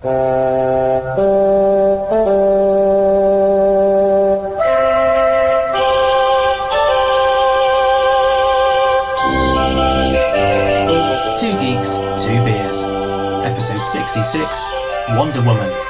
[0.00, 0.06] Two
[11.58, 12.84] Geeks, Two Beers.
[13.44, 14.66] Episode 66
[15.16, 15.87] Wonder Woman.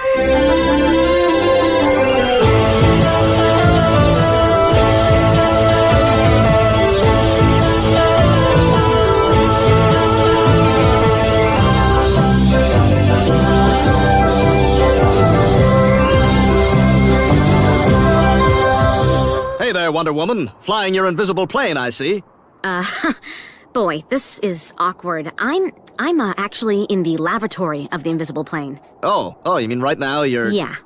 [20.12, 20.50] Wonder Woman.
[20.60, 22.22] Flying your invisible plane, I see.
[23.74, 25.32] Boy, this is awkward.
[25.38, 28.80] I'm I'm uh, actually in the lavatory of the invisible plane.
[29.02, 30.50] Oh, oh, you mean right now you're.
[30.50, 30.76] Yeah.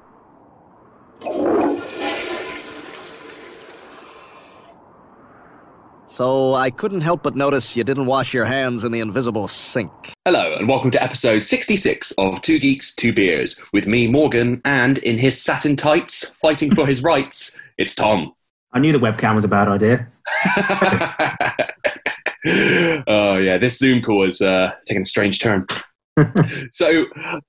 [6.07, 9.93] So I couldn't help but notice you didn't wash your hands in the invisible sink.
[10.27, 14.99] Hello, and welcome to episode 66 of Two Geeks, Two Beers, with me, Morgan, and
[14.99, 18.35] in his satin tights, fighting for his rights, it's Tom.
[18.73, 20.07] I knew the webcam was a bad idea.
[23.07, 25.67] oh, yeah, this Zoom call is uh, taking a strange turn.
[26.71, 27.07] so,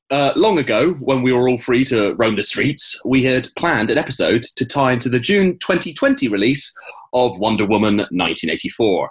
[0.09, 3.89] uh, long ago, when we were all free to roam the streets, we had planned
[3.89, 6.73] an episode to tie into the June 2020 release
[7.13, 9.09] of Wonder Woman 1984.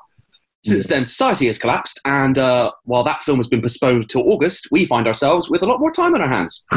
[0.65, 4.69] Since then, society has collapsed, and uh, while that film has been postponed till August,
[4.71, 6.65] we find ourselves with a lot more time on our hands.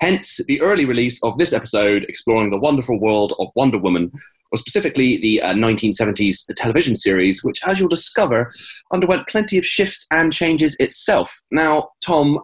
[0.00, 4.10] Hence, the early release of this episode exploring the wonderful world of Wonder Woman,
[4.52, 8.48] or specifically the uh, 1970s television series, which, as you'll discover,
[8.92, 11.40] underwent plenty of shifts and changes itself.
[11.50, 12.38] Now, Tom,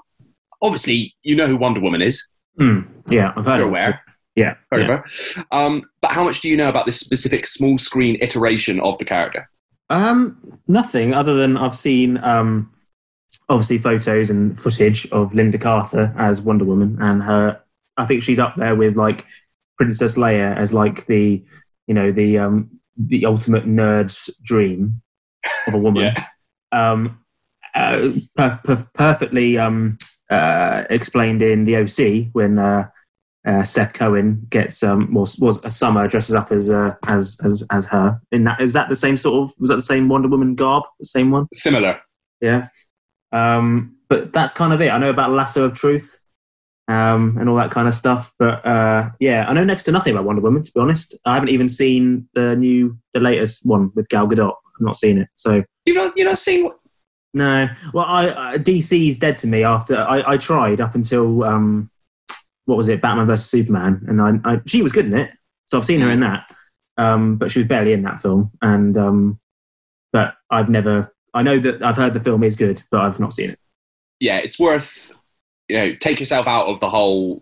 [0.63, 2.27] obviously, you know who Wonder Woman is.
[2.59, 2.81] Hmm.
[3.09, 4.01] Yeah, I've heard You're aware.
[4.37, 4.55] Yeah.
[4.73, 5.03] Yeah.
[5.53, 9.05] Um, but how much do you know about this specific small screen iteration of the
[9.05, 9.51] character?
[9.91, 12.71] Um, nothing other than I've seen um,
[13.49, 17.61] obviously photos and footage of Lynda Carter as Wonder Woman, and her.
[17.97, 19.27] I think she's up there with like
[19.79, 21.45] Princess Leia as like the
[21.87, 25.03] you know the um, the ultimate nerd's dream
[25.67, 26.15] of a woman.
[26.73, 27.19] um,
[27.75, 29.97] uh, per- per- perfectly um,
[30.31, 32.89] uh, explained in the OC when uh,
[33.47, 37.63] uh, Seth Cohen gets um, was was a summer dresses up as uh, as as
[37.71, 38.21] as her.
[38.33, 40.85] In that is that the same sort of was that the same Wonder Woman garb?
[40.99, 41.47] The same one?
[41.55, 42.01] Similar.
[42.41, 42.69] Yeah.
[43.33, 44.91] Um, but that's kind of it.
[44.91, 46.19] I know about Lasso of Truth
[46.89, 48.33] um, and all that kind of stuff.
[48.39, 50.63] But uh, yeah, I know next to nothing about Wonder Woman.
[50.63, 54.51] To be honest, I haven't even seen the new, the latest one with Gal Gadot.
[54.51, 55.29] I've not seen it.
[55.37, 56.79] So You've not, you've not seen what?
[57.35, 57.69] no.
[57.95, 59.65] Well, I, I DC's dead to me.
[59.65, 61.91] After I, I tried up until um,
[62.65, 65.31] what was it, Batman vs Superman, and I, I she was good in it.
[65.67, 66.51] So I've seen her in that.
[66.97, 69.41] Um, but she was barely in that film, and um,
[70.13, 71.15] but I've never.
[71.35, 73.59] I know that I've heard the film is good, but I've not seen it.
[74.19, 75.13] Yeah, it's worth,
[75.69, 77.41] you know, take yourself out of the whole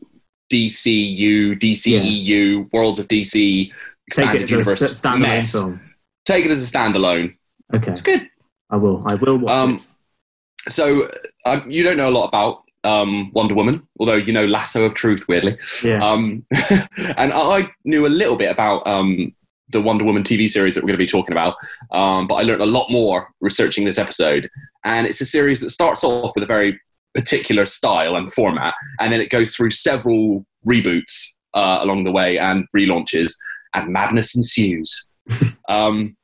[0.53, 3.33] DCU, DCEU, Worlds of DC,
[3.71, 3.73] Take
[4.07, 5.53] expanded it as a universe standalone mess.
[5.53, 5.81] film.
[6.25, 7.37] Take it as a standalone.
[7.75, 8.29] Okay, It's good.
[8.71, 9.05] I will.
[9.11, 9.87] I will watch Um, it.
[10.73, 11.11] So
[11.47, 14.95] um, you don't know a lot about um, Wonder Woman, although you know Lasso of
[14.95, 15.57] Truth, weirdly.
[15.83, 16.05] Yeah.
[16.05, 16.45] Um,
[17.17, 19.35] and I knew a little bit about um,
[19.71, 21.57] the Wonder Woman TV series that we're going to be talking about,
[21.93, 24.49] um, but I learned a lot more researching this episode.
[24.85, 26.81] And it's a series that starts off with a very
[27.15, 32.39] particular style and format, and then it goes through several reboots uh, along the way
[32.39, 33.35] and relaunches,
[33.75, 35.09] and madness ensues.
[35.69, 36.17] um,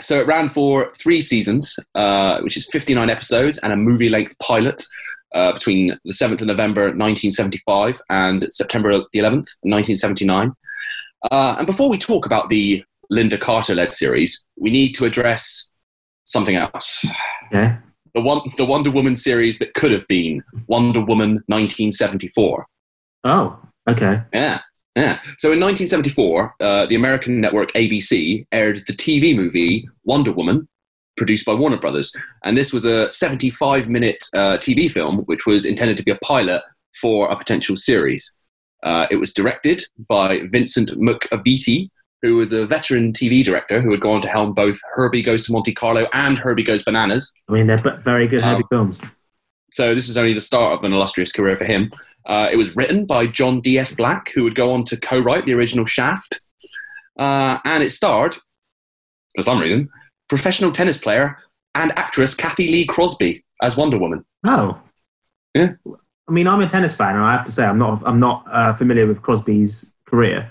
[0.00, 4.38] so it ran for three seasons, uh, which is 59 episodes and a movie length
[4.38, 4.82] pilot
[5.34, 10.52] uh, between the 7th of November 1975 and September the 11th, 1979.
[11.30, 15.70] Uh, and before we talk about the Linda Carter led series, we need to address
[16.24, 17.06] something else.
[17.52, 17.78] yeah.
[18.14, 22.66] The, one, the Wonder Woman series that could have been Wonder Woman 1974.
[23.24, 23.58] Oh.
[23.88, 24.22] Okay.
[24.32, 24.60] Yeah.
[24.96, 25.20] Yeah.
[25.38, 30.68] So in 1974, uh, the American network ABC aired the TV movie Wonder Woman,
[31.16, 32.14] produced by Warner Brothers.
[32.44, 36.16] And this was a 75 minute uh, TV film, which was intended to be a
[36.16, 36.62] pilot
[37.00, 38.36] for a potential series.
[38.82, 41.88] Uh, it was directed by Vincent McEveety,
[42.22, 45.42] who was a veteran TV director who had gone on to helm both Herbie Goes
[45.44, 47.32] to Monte Carlo and Herbie Goes Bananas.
[47.48, 49.00] I mean, they're b- very good Herbie Um, films.
[49.72, 51.90] So this was only the start of an illustrious career for him.
[52.26, 53.96] Uh, it was written by John D.F.
[53.96, 56.38] Black, who would go on to co-write the original Shaft,
[57.18, 58.36] uh, and it starred,
[59.36, 59.88] for some reason,
[60.28, 61.38] professional tennis player
[61.74, 64.24] and actress Cathy Lee Crosby as Wonder Woman.
[64.44, 64.78] Oh.
[65.54, 65.72] Yeah.
[66.30, 68.02] I mean, I'm a tennis fan, and I have to say, I'm not.
[68.06, 70.50] I'm not uh, familiar with Crosby's career.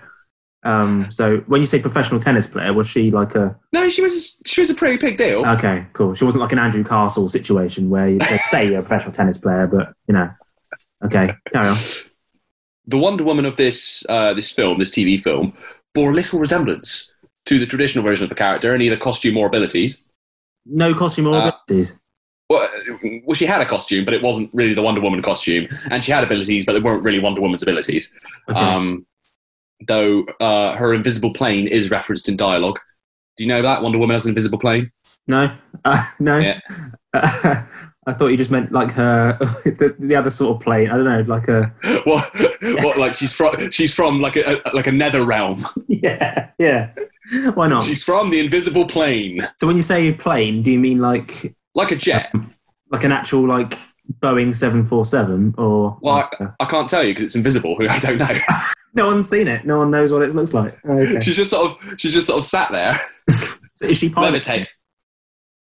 [0.63, 3.57] Um, so when you say professional tennis player, was she like a?
[3.71, 5.45] No, she was she was a pretty big deal.
[5.45, 6.13] Okay, cool.
[6.15, 9.67] She wasn't like an Andrew Castle situation where you say you're a professional tennis player,
[9.67, 10.29] but you know.
[11.05, 11.77] Okay, carry on.
[12.87, 15.53] The Wonder Woman of this uh, this film, this TV film,
[15.95, 17.13] bore little resemblance
[17.45, 20.03] to the traditional version of the character in either costume or abilities.
[20.65, 21.97] No costume or Uh, abilities.
[22.49, 25.67] Well, uh, well, she had a costume, but it wasn't really the Wonder Woman costume,
[25.91, 28.11] and she had abilities, but they weren't really Wonder Woman's abilities.
[28.49, 28.59] Okay.
[28.59, 29.05] Um,
[29.87, 32.79] though uh, her invisible plane is referenced in dialogue.
[33.37, 34.91] Do you know that Wonder Woman has an invisible plane?
[35.27, 35.55] no,
[35.85, 36.39] uh, no.
[36.39, 36.59] Yeah.
[38.07, 40.89] I thought you just meant like her the, the other sort of plane.
[40.89, 41.71] I don't know, like a
[42.05, 42.33] what?
[42.83, 42.97] What?
[42.97, 43.69] Like she's from?
[43.69, 45.67] She's from like a, a like a nether realm.
[45.87, 46.91] yeah, yeah.
[47.53, 47.83] Why not?
[47.83, 51.91] She's from the invisible plane, So when you say plane, do you mean like like
[51.91, 52.33] a jet.
[52.91, 53.77] like an actual like
[54.21, 55.97] Boeing seven four seven or?
[56.01, 56.29] Well,
[56.59, 57.75] I can't tell you because it's invisible.
[57.89, 58.37] I don't know.
[58.93, 59.65] no one's seen it.
[59.65, 60.77] No one knows what it looks like.
[60.85, 61.19] Okay.
[61.21, 62.99] she's just sort of she's just sort of sat there,
[63.81, 64.67] Is she levitate.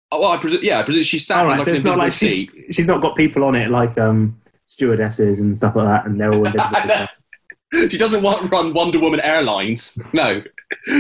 [0.10, 2.14] Oh, well, I presume, yeah, I presume she's sat right, like so an invisible like
[2.14, 2.50] seat.
[2.54, 6.20] she's, she's not got people on it like um stewardesses and stuff like that, and
[6.20, 7.08] they're all invisible.
[7.90, 10.00] She doesn't want run Wonder Woman Airlines.
[10.14, 10.42] No,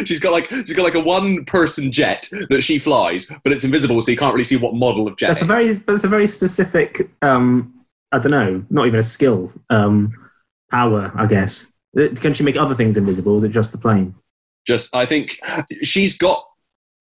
[0.05, 3.63] she's got like she's got like a one person jet that she flies, but it's
[3.63, 5.27] invisible, so you can't really see what model of jet.
[5.27, 7.09] That's a very that's a very specific.
[7.21, 7.73] Um,
[8.11, 9.51] I don't know, not even a skill.
[9.69, 10.13] Um,
[10.71, 11.71] power, I guess.
[11.97, 13.37] Uh, Can she make other things invisible?
[13.37, 14.13] Is it just the plane?
[14.65, 15.39] just I think
[15.83, 16.45] she's got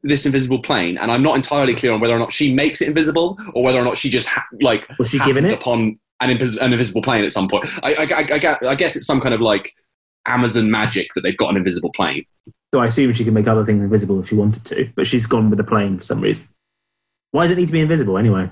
[0.04, 2.86] this invisible plane, and I'm not entirely clear on whether or not she makes it
[2.88, 5.54] invisible or whether or not she just ha- like Was she given it?
[5.54, 7.66] upon an, invis- an invisible plane at some point.
[7.82, 9.74] I, I, I, I guess it's some kind of like
[10.26, 12.24] Amazon magic that they've got an invisible plane.
[12.74, 15.26] So I assume she can make other things invisible if she wanted to, but she's
[15.26, 16.46] gone with the plane for some reason.
[17.30, 18.48] Why does it need to be invisible anyway?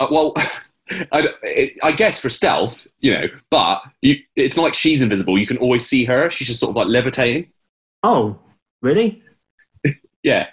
[0.00, 0.34] Uh, well,
[1.12, 1.28] I,
[1.82, 5.38] I guess for stealth, you know, but you, it's not like she's invisible.
[5.38, 6.30] You can always see her.
[6.30, 7.52] She's just sort of like levitating.
[8.02, 8.38] Oh,
[8.82, 9.22] really?
[10.24, 10.48] Yeah.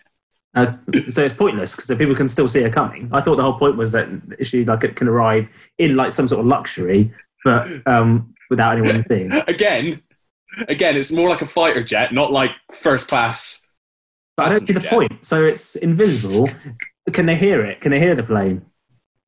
[0.56, 0.74] Uh,
[1.10, 3.10] so it's pointless because the people can still see her coming.
[3.12, 4.08] I thought the whole point was that
[4.44, 7.12] she like can arrive in like some sort of luxury,
[7.44, 9.32] but um, without anyone seeing.
[9.48, 10.02] Again,
[10.68, 13.62] again, it's more like a fighter jet, not like first class.
[14.38, 14.90] But I don't see the jet.
[14.90, 15.26] point.
[15.26, 16.50] So it's invisible.
[17.12, 17.82] Can they hear it?
[17.82, 18.66] Can they hear the plane?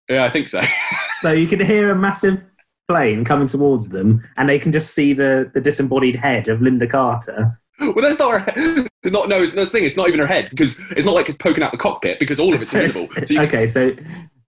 [0.09, 0.61] Yeah, I think so.
[1.17, 2.43] So you can hear a massive
[2.87, 6.87] plane coming towards them, and they can just see the, the disembodied head of Lynda
[6.87, 7.59] Carter.
[7.93, 8.87] well, that's not her.
[9.03, 9.29] It's not.
[9.29, 9.85] No, it's, the thing.
[9.85, 12.41] It's not even her head because it's not like it's poking out the cockpit because
[12.41, 13.25] all of it's invisible.
[13.25, 13.95] So okay, so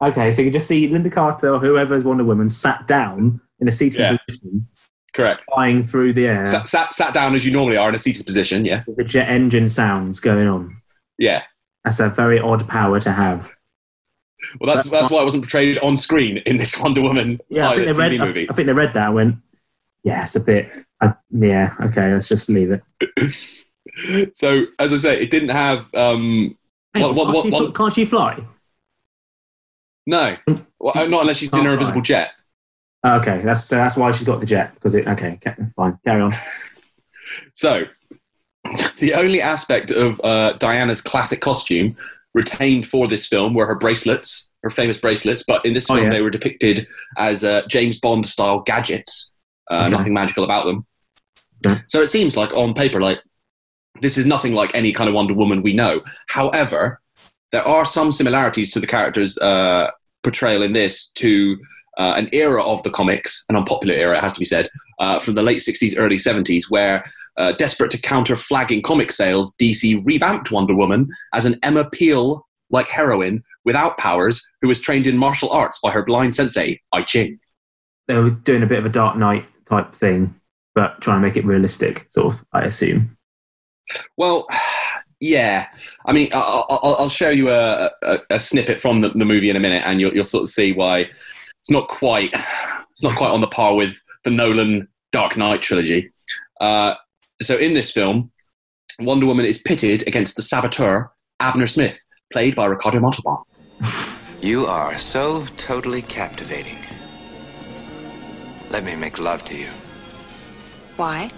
[0.03, 3.69] okay, so you can just see Lynda Carter or whoever's Wonder Woman sat down in
[3.69, 4.17] a seated Yeah.
[4.27, 4.67] position,
[5.13, 5.45] correct.
[5.53, 8.25] flying through the air Sat, sat sat down as you normally are in a seated
[8.25, 8.65] position.
[8.65, 10.75] Yeah, with the jet engine sounds going on.
[11.17, 11.43] yeah.
[11.85, 13.49] That's a very odd power to have.
[14.59, 17.75] Well, that's That's why it wasn't portrayed on screen in this Wonder Woman Yeah, I
[17.75, 18.37] think they TV read.
[18.49, 18.51] I.
[18.51, 19.35] I think they read that and went,
[20.03, 20.69] "Yeah, it's a bit.
[21.01, 22.81] Uh, yeah, okay, let's just leave it."
[24.33, 25.93] So, as I say, it didn't have.
[25.93, 26.57] Um,
[26.93, 28.39] What- what- can't, what- can't she fly?
[30.05, 30.37] no,
[30.79, 32.31] well, uh, not unless she's in her invisible jet.
[33.05, 35.07] Okay, that's so that's why she's got the jet because it.
[35.07, 35.37] Okay,
[35.75, 36.33] fine, carry on.
[37.53, 37.83] So,
[38.99, 41.95] the only aspect of uh, Diana's classic costume
[42.33, 45.43] retained for this film were her bracelets, her famous bracelets.
[45.47, 46.11] But in this Oh, film, yeah.
[46.13, 46.87] they were depicted
[47.17, 49.31] as uh, James Bond style gadgets.
[49.69, 49.91] Uh, Okay.
[49.91, 50.85] Nothing magical about them.
[51.65, 51.79] Yeah.
[51.87, 53.19] So it seems like on paper, like
[54.01, 56.01] this is nothing like any kind of Wonder Woman we know.
[56.27, 57.01] However,
[57.51, 59.91] there are some similarities to the character's uh,
[60.23, 61.57] portrayal in this to
[61.97, 64.69] uh, an era of the comics, an unpopular era, it has to be said,
[64.99, 67.03] uh, from the late 60s, early 70s, where
[67.37, 72.45] uh, desperate to counter flagging comic sales, DC revamped Wonder Woman as an Emma Peel
[72.69, 77.03] like heroine without powers who was trained in martial arts by her blind sensei, I
[77.03, 77.37] Ching.
[78.07, 80.33] They were doing a bit of a Dark Knight type thing,
[80.79, 82.45] but trying to make it realistic, sort of.
[82.53, 83.17] I assume.
[84.15, 84.47] Well,
[85.19, 85.67] yeah.
[86.05, 89.25] I mean, I- I- I'll, I'll show you a, a, a snippet from the, the
[89.25, 90.99] movie in a minute, and you'll, you'll sort of see why
[91.59, 92.31] it's not quite
[92.91, 93.93] it's not quite on the par with
[94.23, 96.09] the Nolan Dark Knight trilogy.
[96.61, 96.95] Uh,
[97.41, 98.31] so, in this film,
[98.99, 101.99] Wonder Woman is pitted against the saboteur Abner Smith,
[102.31, 103.43] played by Ricardo Montalban.
[104.41, 106.77] You are so totally captivating.
[108.69, 109.67] Let me make love to you
[110.99, 111.31] Why?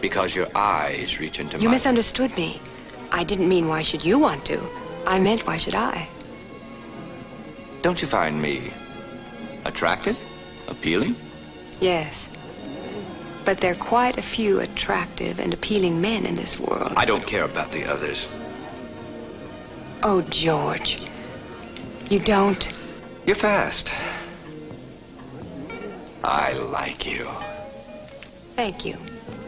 [0.00, 1.62] because your eyes reach into my.
[1.62, 2.60] You misunderstood me.
[3.10, 4.60] I didn't mean why should you want to.
[5.06, 6.08] I meant why should I?
[7.82, 8.72] Don't you find me
[9.64, 10.18] attractive?
[10.68, 11.16] Appealing?
[11.80, 12.28] Yes.
[13.44, 16.92] But there are quite a few attractive and appealing men in this world.
[16.96, 18.28] I don't care about the others.
[20.02, 20.98] Oh, George.
[22.10, 22.70] You don't?
[23.24, 23.94] You're fast.
[26.22, 27.26] I like you.
[28.58, 28.96] Thank you.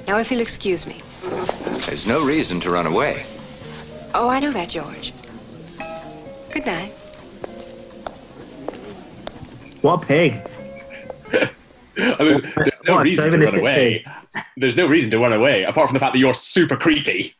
[0.06, 1.02] Now, if you'll excuse me.
[1.84, 3.24] There's no reason to run away.
[4.14, 5.12] Oh, I know that, George.
[6.52, 6.92] Good night.
[9.82, 10.34] What a pig!
[11.34, 14.04] I mean, there's no What, reason to run chauvinistic away.
[14.56, 17.34] There's no reason to run away apart from the fact that you're super creepy.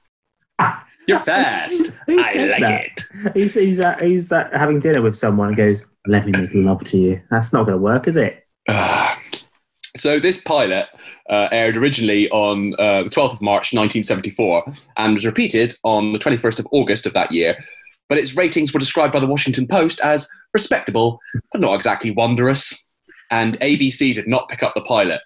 [1.06, 1.92] You're fast.
[2.06, 2.82] Who I says like that?
[3.26, 3.32] it.
[3.34, 6.82] He's, he's, uh, he's uh, having dinner with someone and goes, "Let me make love
[6.86, 8.44] to you." That's not going to work, is it?
[9.96, 10.86] So this pilot
[11.28, 14.64] uh, aired originally on uh, the 12th of March 1974
[14.96, 17.56] and was repeated on the 21st of August of that year.
[18.08, 21.20] But its ratings were described by the Washington Post as respectable,
[21.52, 22.84] but not exactly wondrous.
[23.30, 25.20] And ABC did not pick up the pilot.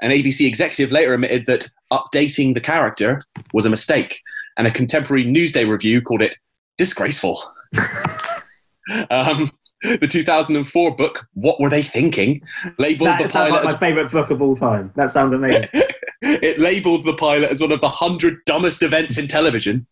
[0.00, 3.22] An ABC executive later admitted that updating the character
[3.52, 4.20] was a mistake,
[4.56, 6.36] and a contemporary Newsday review called it
[6.78, 7.42] disgraceful.
[9.10, 9.50] um,
[10.00, 12.42] the 2004 book, What Were They Thinking?
[12.78, 14.92] labeled That the sounds pilot like as my favourite book of all time.
[14.96, 15.68] That sounds amazing.
[16.22, 19.86] it labeled the pilot as one of the hundred dumbest events in television.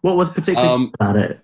[0.00, 1.40] what was particularly Um, about it?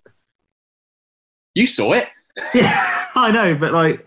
[1.54, 2.08] You saw it,
[2.54, 2.72] Yeah,
[3.14, 4.06] I know, but like,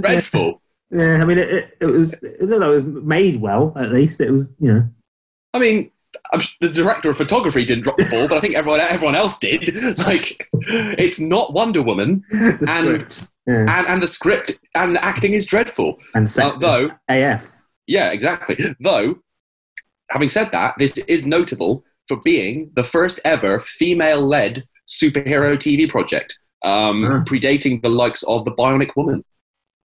[0.00, 0.60] dreadful.
[0.90, 3.72] yeah, I mean, it, it, it was, it was made well.
[3.76, 4.88] At least it was, you know.
[5.52, 5.90] I mean,
[6.60, 9.74] the director of photography didn't drop the ball, but I think everyone everyone else did.
[9.98, 10.46] Like,
[10.98, 13.28] it's not Wonder Woman, And-.
[13.46, 13.66] Yeah.
[13.78, 15.98] and and the script and the acting is dreadful.
[16.14, 17.50] And sex uh, though- AF.
[17.86, 18.56] Yeah, exactly.
[18.80, 19.16] Though,
[20.10, 26.38] having said that, this is notable for being the first ever female-led superhero TV project,
[26.64, 29.22] um, predating the likes of the Bionic Woman.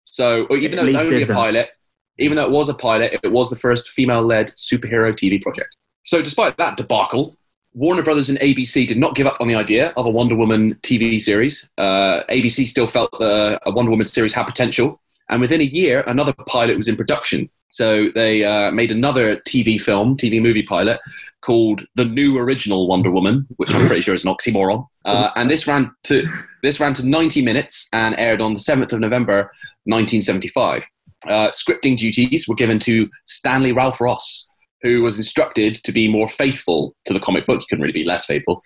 [0.03, 1.33] So, even At though it's only a that.
[1.33, 1.69] pilot,
[2.17, 5.69] even though it was a pilot, it was the first female-led superhero TV project.
[6.05, 7.35] So, despite that debacle,
[7.73, 10.75] Warner Brothers and ABC did not give up on the idea of a Wonder Woman
[10.75, 11.67] TV series.
[11.77, 16.03] Uh, ABC still felt that a Wonder Woman series had potential, and within a year,
[16.07, 17.49] another pilot was in production.
[17.67, 20.99] So they uh, made another TV film, TV movie pilot
[21.41, 24.87] called The New Original Wonder Woman, which I'm pretty sure is an oxymoron.
[25.03, 26.25] Uh, and this ran to
[26.63, 29.51] this ran to 90 minutes and aired on the 7th of November
[29.83, 30.87] 1975.
[31.27, 34.47] Uh, scripting duties were given to Stanley Ralph Ross,
[34.85, 37.61] who was instructed to be more faithful to the comic book.
[37.61, 38.61] You couldn't really be less faithful.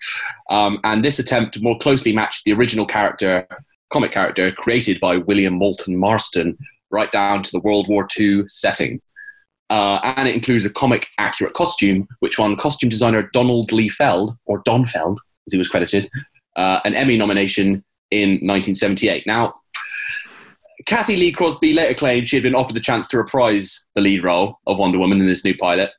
[0.50, 3.46] Um, and this attempt more closely matched the original character,
[3.90, 6.58] comic character created by William Moulton Marston,
[6.90, 9.00] right down to the World War II setting.
[9.70, 14.36] Uh, and it includes a comic accurate costume, which won costume designer Donald Lee Feld,
[14.44, 16.10] or Don Feld, as he was credited,
[16.56, 19.26] uh, an Emmy nomination in 1978.
[19.26, 19.54] Now,
[20.86, 24.24] Cathy Lee Crosby later claimed she had been offered the chance to reprise the lead
[24.24, 25.90] role of Wonder Woman in this new pilot.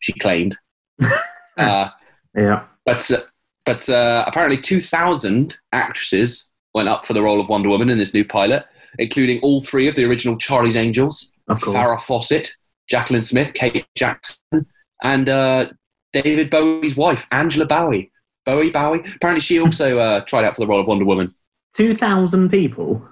[0.00, 0.56] She claimed.
[1.56, 1.88] uh,
[2.36, 2.64] Yeah.
[2.84, 3.20] but uh,
[3.66, 8.14] but uh, apparently 2,000 actresses went up for the role of Wonder Woman in this
[8.14, 8.64] new pilot,
[8.98, 11.32] including all three of the original Charlie's Angels.
[11.50, 12.54] Farrah Fawcett,
[12.92, 14.66] Jaclyn Smith, Kate Jackson,
[15.02, 15.66] and uh,
[16.12, 18.10] David Bowie's wife, Angela Bowie.
[18.44, 19.00] Bowie, Bowie.
[19.16, 21.34] Apparently, she also uh, tried out for the role of Wonder Woman.
[21.74, 23.06] 2,000 people.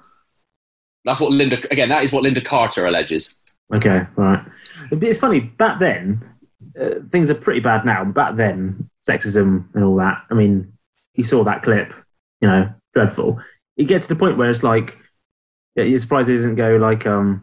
[1.05, 1.65] That's what Lynda.
[1.71, 3.35] Again, that is what Lynda Carter alleges.
[3.75, 4.43] Okay, right.
[4.91, 6.23] It's funny, back then,
[6.81, 8.05] uh, things are pretty bad now.
[8.05, 10.73] but Back then, sexism and all that, I mean,
[11.15, 11.93] you saw that clip,
[12.41, 13.41] you know, dreadful.
[13.77, 14.97] You get to the point where it's like,
[15.75, 17.43] you're surprised they didn't go like, um,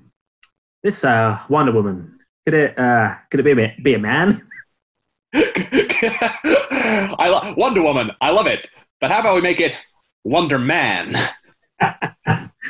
[0.82, 4.46] this uh, Wonder Woman, could it, uh, could it be a, be a man?
[5.34, 8.12] I lo- Wonder Woman.
[8.22, 8.70] I love it.
[9.00, 9.78] But how about we make it
[10.24, 11.16] Wonder Man?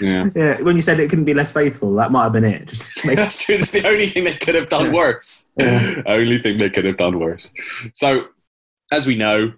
[0.01, 0.29] yeah.
[0.35, 2.67] Yeah, when you said it couldn't be less faithful, that might have been it.
[2.67, 3.55] Just make, That's true.
[3.55, 4.93] It's the only thing they could have done Yeah.
[4.93, 5.47] worse.
[5.59, 6.01] Yeah.
[6.05, 7.51] Only thing they could have done worse.
[7.93, 8.25] So,
[8.91, 9.53] as we know,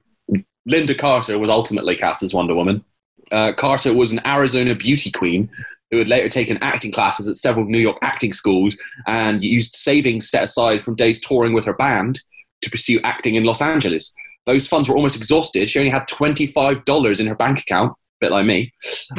[0.70, 2.84] Lynda Carter was ultimately cast as Wonder Woman.
[3.32, 5.50] Uh, Carter was an Arizona beauty queen
[5.92, 8.76] who had later taken acting classes at several New York acting schools
[9.08, 12.22] and used savings set aside from days touring with her band
[12.62, 14.14] to pursue acting in Los Angeles.
[14.48, 15.70] Those funds were almost exhausted.
[15.70, 18.74] She only had $25 in her bank account, bit like me.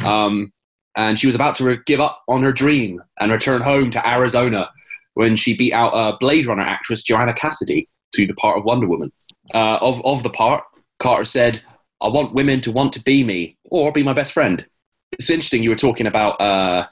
[0.04, 0.52] Um,
[0.96, 4.08] and she was about to re- give up on her dream and return home to
[4.08, 4.70] Arizona
[5.14, 8.86] when she beat out uh, Blade Runner actress Joanna Cassidy to the part of Wonder
[8.86, 9.12] Woman.
[9.54, 10.64] Uh, of, of the part,
[11.00, 11.62] Carter said,
[12.02, 14.66] I want women to want to be me or be my best friend.
[15.12, 16.86] It's interesting you were talking about uh,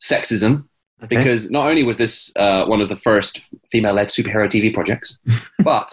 [0.00, 0.68] sexism
[1.02, 1.14] Okay.
[1.14, 5.18] because not only was this uh, one of the first female led superhero TV projects,
[5.62, 5.92] but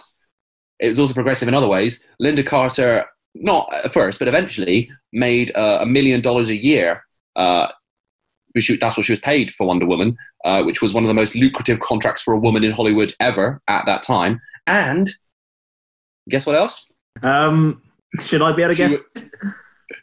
[0.78, 2.02] it was also progressive in other ways.
[2.22, 3.04] Lynda Carter,
[3.34, 7.02] not at first, but eventually made uh, a million dollars a year.
[7.36, 7.68] Uh,
[8.58, 11.14] she- that's what she was paid for Wonder Woman, uh, which was one of the
[11.14, 14.40] most lucrative contracts for a woman in Hollywood ever at that time.
[14.66, 15.10] And
[16.28, 16.86] guess what else?
[17.22, 17.80] um,
[18.20, 19.30] should I be able to She, guess?
[19.42, 19.50] wa-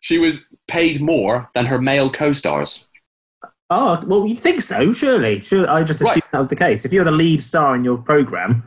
[0.02, 2.86] she was paid more than her male co stars.
[3.70, 5.40] Oh, well, you'd think so, surely.
[5.40, 6.32] Sure, I just assumed Right.
[6.34, 6.84] that was the case.
[6.84, 8.64] If you're the lead star in your program,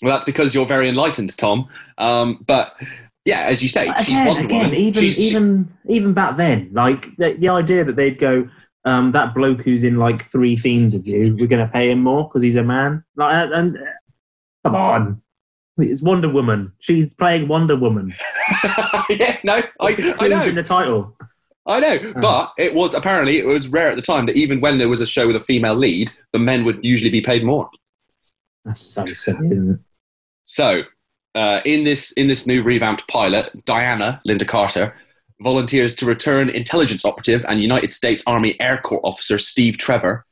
[0.00, 1.68] Well, that's because you're very enlightened, Tom.
[1.98, 2.74] Um, but
[3.24, 4.78] yeah, as you say, she's again, Wonder again, Woman.
[4.80, 8.48] even She's- she- even even back then, like the, the idea that they'd go,
[8.84, 12.00] um, that bloke who's in like three scenes of you, we're going to pay him
[12.02, 13.04] more because he's a man.
[13.16, 13.78] Like, and, and
[14.64, 15.22] come on,
[15.78, 16.72] it's Wonder Woman.
[16.80, 18.14] She's playing Wonder Woman.
[19.10, 20.42] yeah, no, I, I know.
[20.44, 21.16] in the title.
[21.64, 24.78] I know, but it was apparently it was rare at the time that even when
[24.78, 27.70] there was a show with a female lead, the men would usually be paid more.
[28.64, 29.80] That's so silly, isn't it?
[30.42, 30.82] So,
[31.34, 34.94] uh, in this in this new revamped pilot, Diana Lynda Carter
[35.40, 40.24] volunteers to return intelligence operative and United States Army Air Corps officer Steve Trevor,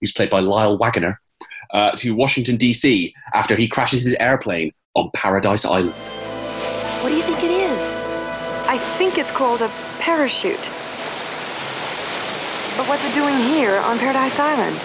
[0.00, 1.20] who's played by Lyle Waggoner,
[1.72, 3.14] uh, to Washington D.C.
[3.34, 5.94] after he crashes his airplane on Paradise Island.
[7.02, 7.78] What do you think it is?
[8.66, 9.68] I think it's called a
[10.00, 10.70] parachute.
[12.76, 14.78] But what's it doing here on Paradise Island?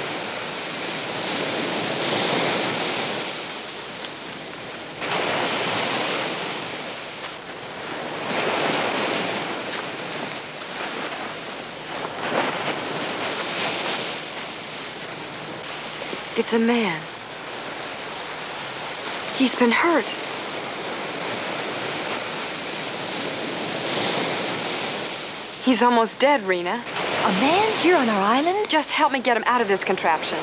[16.44, 17.02] It's a man.
[19.38, 20.14] He's been hurt.
[25.64, 26.84] He's almost dead, Rena.
[27.24, 28.70] A man here on our island?
[28.70, 30.38] Just help me get him out of this contraption.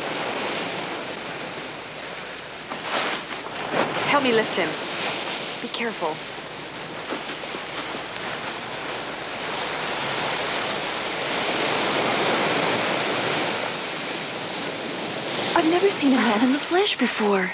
[4.07, 4.71] Help me lift him.
[5.61, 6.17] Be careful.
[15.71, 17.51] Never seen a man in the flesh before.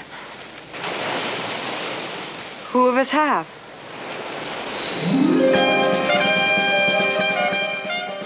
[2.70, 3.46] Who of us have?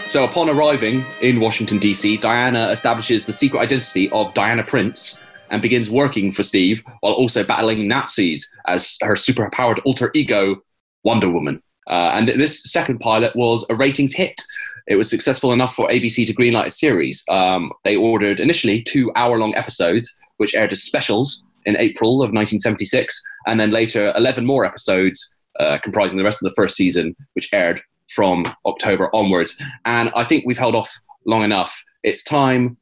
[0.07, 5.61] So, upon arriving in Washington, D.C., Diana establishes the secret identity of Diana Prince and
[5.61, 10.63] begins working for Steve while also battling Nazis as her superpowered alter ego,
[11.05, 11.63] Wonder Woman.
[11.91, 14.41] Uh, and this second pilot was a ratings hit.
[14.87, 17.25] It was successful enough for ABC to greenlight a series.
[17.29, 22.33] Um, they ordered initially two hour long episodes, which aired as specials in April of
[22.33, 27.15] 1976, and then later 11 more episodes uh, comprising the rest of the first season,
[27.35, 29.61] which aired from October onwards.
[29.85, 30.93] And I think we've held off
[31.27, 31.85] long enough.
[32.03, 32.77] It's time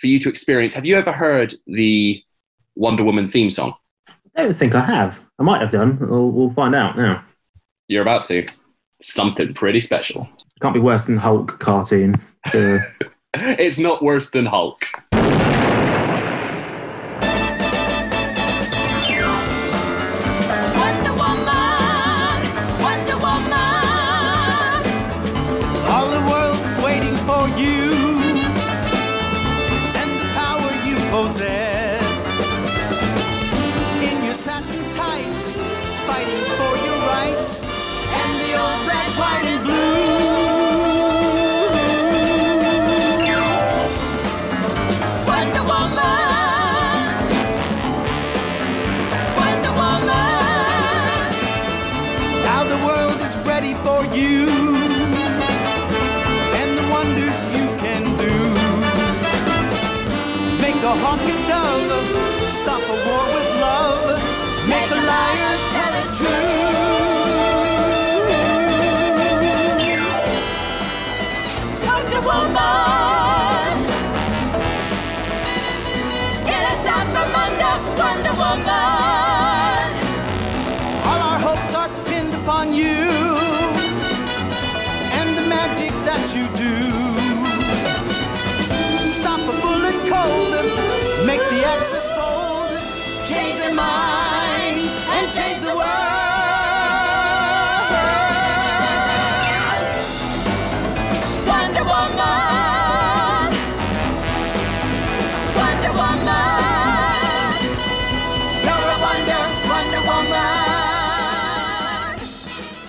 [0.00, 0.74] for you to experience.
[0.74, 2.22] Have you ever heard the
[2.74, 3.74] Wonder Woman theme song?
[4.36, 5.20] I don't think I have.
[5.38, 5.98] I might have done.
[5.98, 7.24] We'll, we'll find out now.
[7.88, 8.46] You're about to.
[9.00, 10.28] Something pretty special.
[10.60, 12.14] Can't be worse than Hulk cartoon.
[12.54, 12.78] Uh,
[13.34, 14.82] It's not worse than Hulk.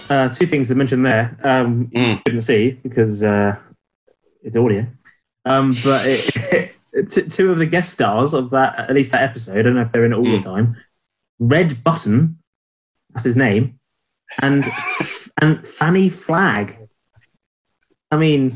[0.09, 1.37] Uh, two things to mention there.
[1.43, 2.23] Um, Mm.
[2.25, 3.55] Couldn't see because uh,
[4.43, 4.85] it's audio.
[5.45, 6.75] Um, but it,
[7.09, 9.81] t- two of the guest stars of that, at least that episode, I don't know
[9.81, 10.43] if they're in it all the Mm.
[10.43, 10.75] time.
[11.39, 12.37] Red Button,
[13.11, 13.79] that's his name,
[14.41, 14.65] and
[15.41, 16.77] and Fanny Flagg.
[18.11, 18.51] I mean,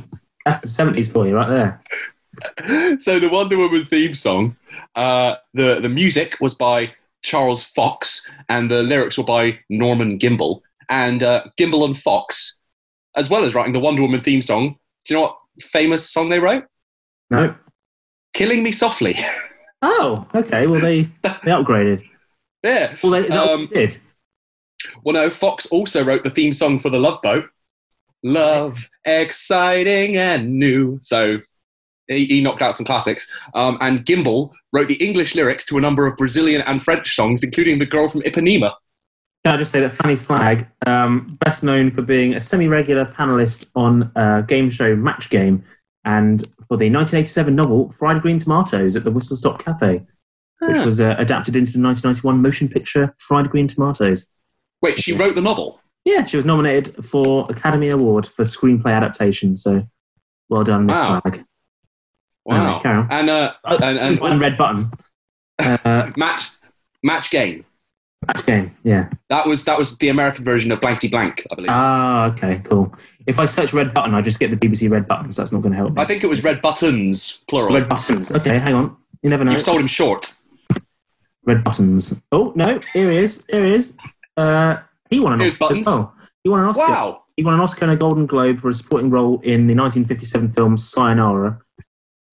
[0.45, 2.97] that's the seventies for you right there.
[2.99, 4.57] so the Wonder Woman theme song,
[4.95, 10.61] uh, the the music was by Charles Fox, and the lyrics were by Norman Gimbel.
[10.89, 12.59] And uh, Gimbel and Fox,
[13.15, 16.29] as well as writing the Wonder Woman theme song, do you know what famous song
[16.29, 16.65] they wrote?
[17.29, 17.55] No.
[18.33, 19.15] "Killing Me Softly."
[19.85, 20.65] Oh, okay.
[20.65, 22.01] Well, they they upgraded.
[22.63, 22.95] yeah.
[23.03, 23.97] Well, they, is that what Um, they did?
[25.03, 27.43] Well, no, Fox also wrote the theme song for The Love Boat.
[28.23, 30.99] Love, exciting and new.
[31.01, 31.39] So
[32.07, 33.29] He, he knocked out some classics.
[33.55, 37.43] Um, and Gimbel wrote the English lyrics to a number of Brazilian and French songs,
[37.43, 38.73] including The Girl from Ipanema.
[39.43, 43.69] Can I just say that Fanny Flagg, um, best known for being a semi-regular panelist
[43.75, 45.63] on a game show Match Game,
[46.05, 50.01] and for the 1987 novel Fried Green Tomatoes at the Whistle Stop Cafe,
[50.61, 54.31] which was uh, adapted into the 1991 motion picture Fried Green Tomatoes.
[54.81, 55.81] Wait, she wrote the novel?
[56.05, 59.55] Yeah, she was nominated for Academy Award for screenplay adaptation.
[59.57, 59.81] So,
[60.49, 61.21] well done, Miss Wow.
[61.21, 61.45] Flagg.
[62.45, 62.79] Wow.
[62.83, 63.07] Anyway.
[63.09, 64.85] And, uh, and, and, One red button.
[65.59, 66.49] Uh, match,
[67.01, 67.65] match Game.
[68.27, 68.75] Match game.
[68.83, 69.09] Yeah.
[69.29, 71.69] That was that was the American version of Blankety Blank, I believe.
[71.71, 72.93] Ah, okay, cool.
[73.27, 75.35] If I search red button, I just get the BBC red buttons.
[75.37, 75.93] That's not going to help.
[75.93, 76.01] Me.
[76.01, 77.73] I think it was Red Buttons, plural.
[77.73, 78.31] Red buttons.
[78.31, 78.97] Okay, hang on.
[79.21, 79.51] You never know.
[79.53, 80.33] You've sold him short.
[81.45, 82.21] Red buttons.
[82.31, 83.45] Oh no, here he is.
[83.49, 83.97] Here he is.
[84.37, 84.77] Uh,
[85.09, 85.67] he won an Here's Oscar.
[85.67, 85.85] buttons.
[85.85, 86.13] Well.
[86.43, 86.81] He won an Oscar.
[86.83, 87.23] Wow.
[87.37, 90.49] He won an Oscar and a Golden Globe for a supporting role in the 1957
[90.49, 91.59] film Sayonara.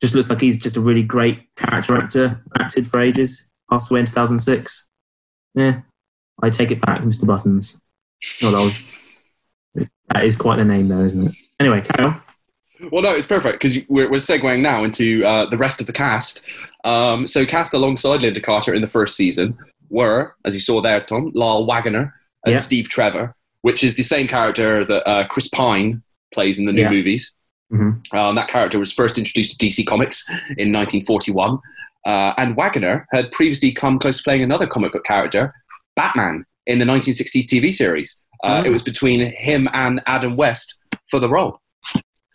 [0.01, 2.43] Just looks like he's just a really great character actor.
[2.59, 3.49] Acted for ages.
[3.71, 4.89] Passed away in 2006.
[5.55, 5.81] Yeah,
[6.43, 7.27] I take it back, Mr.
[7.27, 7.81] Buttons.
[8.43, 8.93] Well, that was.
[10.13, 11.35] That is quite the name, though, isn't it?
[11.61, 12.21] Anyway, carry on.
[12.91, 15.93] Well, no, it's perfect because we're, we're segueing now into uh, the rest of the
[15.93, 16.43] cast.
[16.85, 19.57] Um, so, cast alongside Lynda Carter in the first season
[19.91, 22.15] were, as you saw there, Tom, Lyle Waggoner
[22.47, 22.61] as Yeah.
[22.61, 26.83] Steve Trevor, which is the same character that uh, Chris Pine plays in the new
[26.83, 26.91] Yeah.
[26.91, 27.35] movies.
[27.73, 28.13] Mhm.
[28.15, 30.25] Um, that character was first introduced to DC Comics
[30.59, 31.59] in 1941.
[32.07, 35.55] Uh, and Waggoner had previously come close to playing another comic book character,
[35.97, 38.21] Batman, in the 1960s TV series.
[38.43, 38.69] Uh, Oh.
[38.69, 40.79] It was between him and Adam West
[41.11, 41.61] for the role.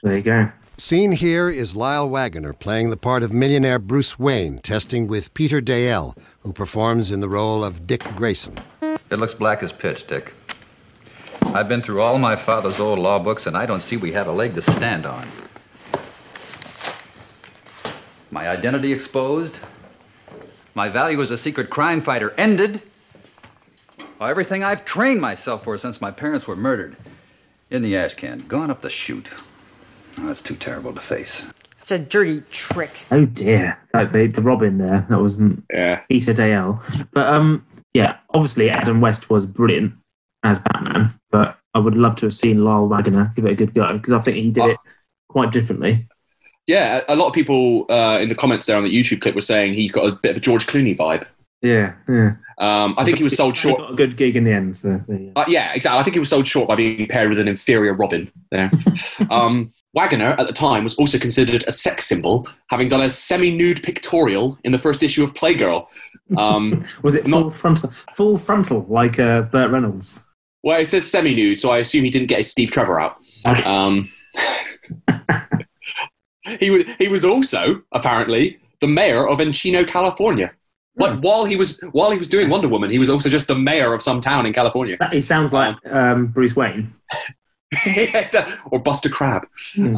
[0.04, 0.51] There you go.
[0.78, 5.62] Seen here is Lyle Waggoner playing the part of millionaire Bruce Wayne, testing with Peter
[5.62, 8.56] Dale, who performs in the role of Dick Grayson.
[8.84, 10.34] It looks black as pitch, Dick.
[11.54, 14.28] I've been through all my father's old law books, and I don't see we have
[14.28, 15.25] a leg to stand on.
[18.36, 19.60] My identity exposed.
[20.74, 22.82] My value as a secret crime fighter ended.
[24.19, 26.98] Everything I've trained myself for since my parents were murdered.
[27.69, 29.30] In the ash can, gone up the chute.
[30.19, 31.45] Oh, that's too terrible to face.
[31.80, 33.06] It's a dirty trick.
[33.10, 35.06] Oh dear, like the, the Robin there.
[35.08, 36.02] That wasn't Yeah.
[36.10, 36.84] Peter Dale.
[37.13, 39.93] But um, yeah, obviously Adam West was brilliant
[40.43, 41.12] as Batman.
[41.32, 44.12] But I would love to have seen Lyle Waggoner give it a good go because
[44.12, 44.78] I think he did it
[45.30, 46.00] quite differently.
[46.67, 49.41] Yeah, a lot of people uh, in the comments there on the YouTube clip were
[49.41, 51.25] saying he's got a bit of a George Clooney vibe.
[51.62, 52.36] Yeah, yeah.
[52.58, 53.80] Um, I think he was sold He short.
[53.80, 54.78] got a good gig in the end.
[54.78, 55.32] So go.
[55.36, 55.99] Uh, yeah, exactly.
[55.99, 58.71] I think he was sold short by being paired with an inferior Robin there.
[59.30, 63.84] um, Waggoner at the time was also considered a sex symbol, having done a semi-nude
[63.84, 65.86] pictorial in the first issue of Playgirl.
[66.38, 67.89] Um, was it full frontal?
[67.89, 70.23] Full frontal, like uh, Burt Reynolds.
[70.63, 73.17] well, it says semi-nude, so I assume he didn't get his Steve Trevor out.
[76.46, 80.52] Um, he was he was also apparently the mayor of Encino, California.
[80.98, 83.56] Like while he was while he was doing Wonder Woman, he was also just the
[83.56, 84.98] mayor of some town in California.
[85.12, 86.94] He sounds like um, Bruce Wayne.
[88.72, 89.46] or Buster Crabbe.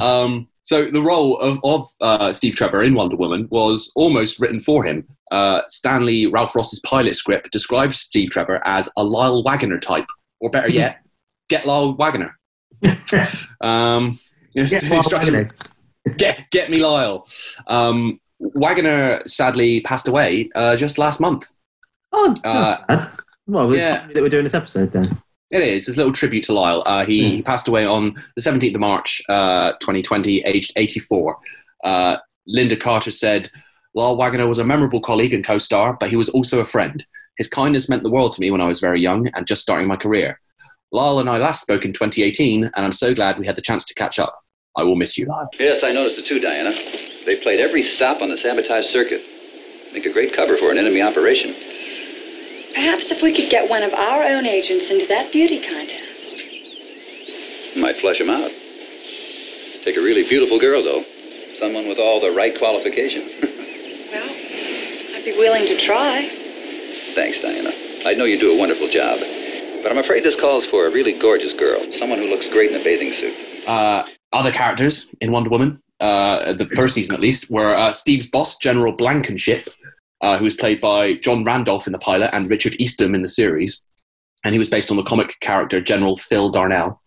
[0.02, 4.60] Um, so the role of, of uh, Steve Trevor in Wonder Woman was almost written
[4.60, 5.08] for him.
[5.32, 10.08] Uh, Stanley Ralph Ross's pilot script describes Steve Trevor as a Lyle Waggoner type,
[10.40, 11.00] or better yet,
[11.50, 12.38] get Lyle Waggoner.
[13.62, 14.20] um,
[14.54, 15.50] yes, Get Lyle Waggoner.
[16.18, 17.28] Get get me Lyle.
[17.68, 21.52] Um, Waggoner sadly passed away uh, just last month.
[22.14, 23.20] Oh, Uh, that's bad.
[23.48, 24.08] Well, it's yeah.
[24.14, 25.06] that we're doing this episode then.
[25.50, 25.88] It is.
[25.88, 26.84] It's a little tribute to Lyle.
[26.86, 31.38] Uh, he, he passed away on the 17th of March, uh, 2020, aged 84.
[31.84, 32.18] Uh,
[32.54, 33.50] Lynda Carter said,
[33.96, 37.06] Lyle Waggoner was a memorable colleague and co star, but he was also a friend.
[37.38, 39.88] His kindness meant the world to me when I was very young and just starting
[39.88, 40.40] my career.
[40.92, 43.86] Lyle and I last spoke in 2018, and I'm so glad we had the chance
[43.86, 44.38] to catch up.
[44.78, 45.50] I will miss you, Lyle.
[45.60, 46.72] Yes, I noticed it too, Diana.
[47.26, 49.22] They played every stop on the sabotage circuit.
[49.92, 51.54] Make a great cover for an enemy operation.
[52.76, 56.44] Perhaps if we could get one of our own agents into that beauty contest.
[57.76, 58.52] Might flush them out.
[59.84, 61.04] Take a really beautiful girl, though.
[61.58, 63.34] Someone with all the right qualifications.
[64.10, 66.30] Well, I'd be willing to try.
[67.14, 67.72] Thanks, Diana.
[68.06, 69.20] I know you do a wonderful job.
[69.84, 71.92] But I'm afraid this calls for a really gorgeous girl.
[71.92, 73.36] Someone who looks great in a bathing suit.
[73.68, 78.28] Uh, other characters in Wonder Woman, uh, the first season at least, were uh, Steve's
[78.28, 79.70] boss, General Blankenship,
[80.22, 83.28] uh, who was played by John Randolph in the pilot and Richard Eastham in the
[83.28, 83.82] series.
[84.44, 87.02] And he was based on the comic character General Phil Darnell.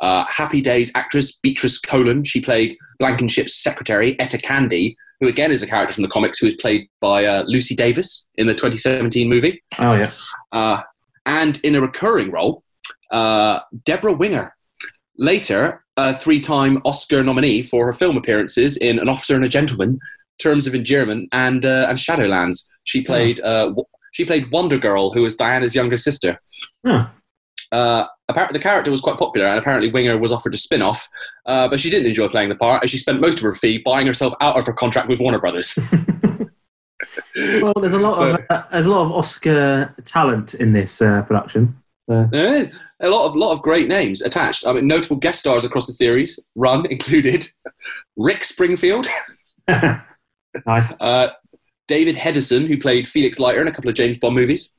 [0.00, 5.62] Uh, Happy Days actress Beatrice Colen, she played Blankenship's secretary, Etta Candy, who again is
[5.62, 9.28] a character from the comics who was played by uh, Lucy Davis in the 2017
[9.28, 9.62] movie.
[9.78, 10.10] Oh, yeah.
[10.52, 10.82] Uh,
[11.26, 12.62] and in a recurring role,
[13.10, 14.54] uh, Deborah Winger.
[15.16, 19.98] Later, a three-time Oscar nominee for her film appearances in An Officer and a Gentleman,
[20.38, 22.64] Terms of Endearment, and uh, and Shadowlands.
[22.84, 26.40] She played uh, w- she played Wonder Girl, who was Diana's younger sister.
[26.84, 27.06] Huh.
[27.72, 31.08] Uh, apparently, the character was quite popular, and apparently Winger was offered a spin-off,
[31.46, 33.78] uh, but she didn't enjoy playing the part, as she spent most of her fee
[33.78, 35.78] buying herself out of her contract with Warner Brothers.
[37.60, 41.02] Well, there's a lot So- of uh, there's a lot of Oscar talent in this
[41.02, 41.76] uh, production.
[42.06, 42.70] There is.
[43.00, 44.66] A lot of lot of great names attached.
[44.66, 47.48] I mean, notable guest stars across the series run included
[48.16, 49.06] Rick Springfield,
[49.68, 50.92] nice.
[51.00, 51.28] uh,
[51.88, 54.70] David Hedison, who played Felix Leiter in a couple of James Bond movies,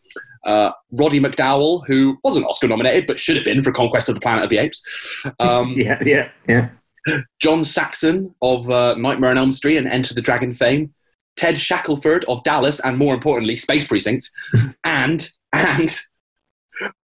[0.46, 4.22] uh, Roddy McDowall, who wasn't Oscar nominated but should have been for Conquest of the
[4.22, 6.70] Planet of the Apes, um, yeah, yeah, yeah.
[7.40, 10.94] John Saxon of uh, Nightmare on Elm Street and Enter the Dragon fame,
[11.36, 14.30] Ted Shackelford of Dallas, and more importantly, Space Precinct,
[14.84, 16.00] and and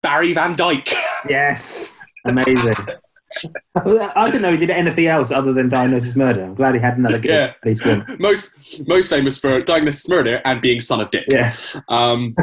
[0.03, 0.89] Barry Van Dyke.
[1.29, 2.75] Yes, amazing.
[3.75, 6.43] I didn't know he did anything else other than Diagnosis Murder.
[6.43, 7.43] I'm glad he had another good Yeah.
[7.61, 8.05] at least one.
[8.19, 11.25] most most famous for Diagnosis Murder and being son of Dick.
[11.29, 11.51] Yeah.
[11.87, 12.35] Um,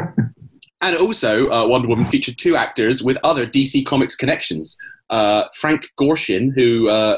[0.81, 4.77] and also, uh, Wonder Woman featured two actors with other DC Comics connections.
[5.09, 7.17] Uh, Frank Gorshin, who uh,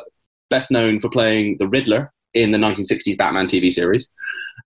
[0.50, 4.08] best known for playing the Riddler in the 1960s Batman TV series,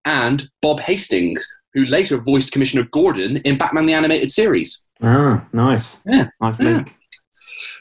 [0.05, 4.83] and Bob Hastings, who later voiced Commissioner Gordon in Batman the Animated Series.
[5.03, 5.99] Ah, nice.
[6.07, 6.29] Yeah.
[6.41, 6.69] Nice Yeah.
[6.77, 6.95] link.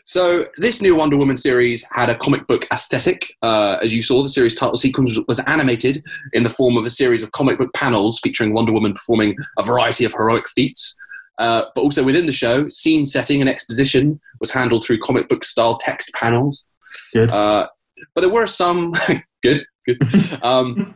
[0.04, 3.34] So this new Wonder Woman series had a comic book aesthetic.
[3.42, 6.90] Uh, as you saw, the series title sequence was animated in the form of a
[6.90, 10.96] series of comic book panels featuring Wonder Woman performing a variety of heroic feats.
[11.38, 15.42] Uh, but also within the show, scene setting and exposition was handled through comic book
[15.44, 16.64] style text panels.
[17.12, 17.30] Good.
[17.32, 17.66] Uh,
[18.14, 18.92] but there were some
[19.42, 19.98] good, good.
[20.42, 20.94] Um,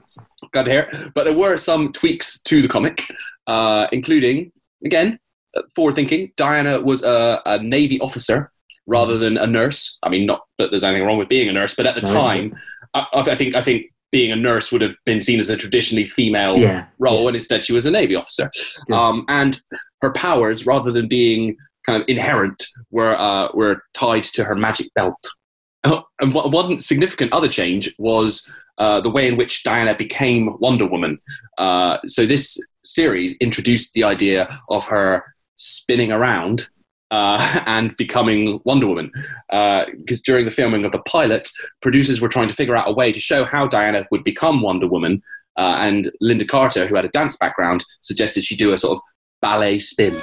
[0.52, 0.88] glad to hear.
[0.92, 1.14] it.
[1.14, 3.02] But there were some tweaks to the comic,
[3.46, 4.52] uh, including
[4.84, 5.18] again
[5.74, 6.32] forward thinking.
[6.36, 8.50] Diana was a, a navy officer
[8.86, 9.98] rather than a nurse.
[10.02, 12.12] I mean, not that there's anything wrong with being a nurse, but at the No.
[12.12, 12.56] time,
[12.94, 16.06] I, I think I think being a nurse would have been seen as a traditionally
[16.06, 18.50] female Yeah, role, and instead she was a navy officer.
[18.90, 19.60] Um, and
[20.00, 24.86] her powers, rather than being kind of inherent, were uh, were tied to her magic
[24.94, 25.18] belt.
[26.20, 28.44] And one- significant other change was
[28.78, 31.18] uh, the way in which Diana became Wonder Woman.
[31.58, 35.22] Uh, so this series introduced the idea of her
[35.56, 36.68] spinning around
[37.10, 39.10] uh, and becoming Wonder Woman.
[39.50, 41.48] Because during the filming of the pilot,
[41.82, 44.88] producers were trying to figure out a way to show how Diana would become Wonder
[44.88, 45.22] Woman.
[45.56, 49.02] Uh, and Lynda Carter, who had a dance background, suggested she do a sort of
[49.40, 50.14] ballet spin.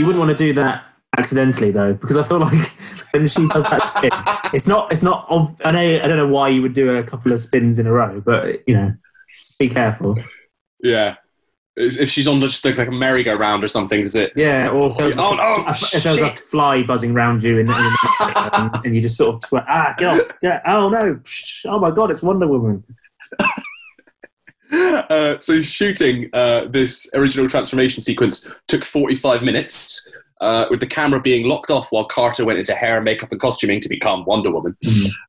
[0.00, 0.84] You wouldn't want to do that
[1.18, 2.68] accidentally though, because I feel like
[3.10, 4.10] when she does that spin,
[4.54, 4.90] it's not.
[4.90, 5.26] It's not.
[5.62, 6.00] I know.
[6.02, 8.66] I don't know why you would do a couple of spins in a row, but
[8.66, 8.94] you know,
[9.58, 10.18] be careful.
[10.82, 11.16] Yeah.
[11.76, 14.32] If she's on just like a merry-go-round or something, is it?
[14.36, 17.60] Yeah, or if there's, Oh, no, a, if there's a fly buzzing around you in,
[17.60, 21.20] in the and, and you just sort of tw- ah get off, get, oh no,
[21.66, 22.82] oh my god, it's Wonder Woman.
[25.10, 30.08] Uh, so shooting uh, this original transformation sequence took 45 minutes,
[30.40, 33.80] uh, with the camera being locked off while Carter went into hair, makeup, and costuming
[33.80, 34.76] to become Wonder Woman.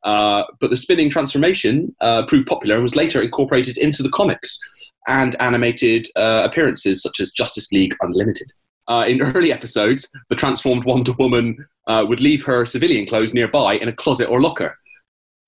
[0.04, 4.60] Uh, but the spinning transformation uh, proved popular and was later incorporated into the comics
[5.08, 8.52] and animated uh, appearances such as Justice League Unlimited.
[8.88, 11.56] Uh, in early episodes, the transformed Wonder Woman
[11.88, 14.78] uh, would leave her civilian clothes nearby in a closet or locker.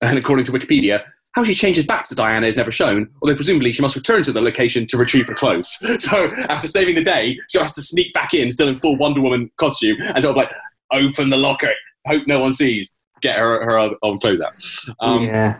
[0.00, 1.02] And according to Wikipedia,
[1.34, 4.32] how she changes back to Diana is never shown, although presumably she must return to
[4.32, 5.76] the location to retrieve her clothes.
[6.00, 9.20] So after saving the day, she has to sneak back in, still in full Wonder
[9.20, 10.50] Woman costume, and sort of like
[10.92, 11.70] open the locker,
[12.06, 14.54] hope no one sees, get her her old- clothes out.
[15.00, 15.58] Um, yeah,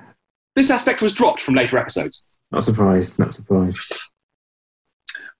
[0.54, 2.26] This aspect was dropped from later episodes.
[2.52, 4.10] not surprised, not surprised.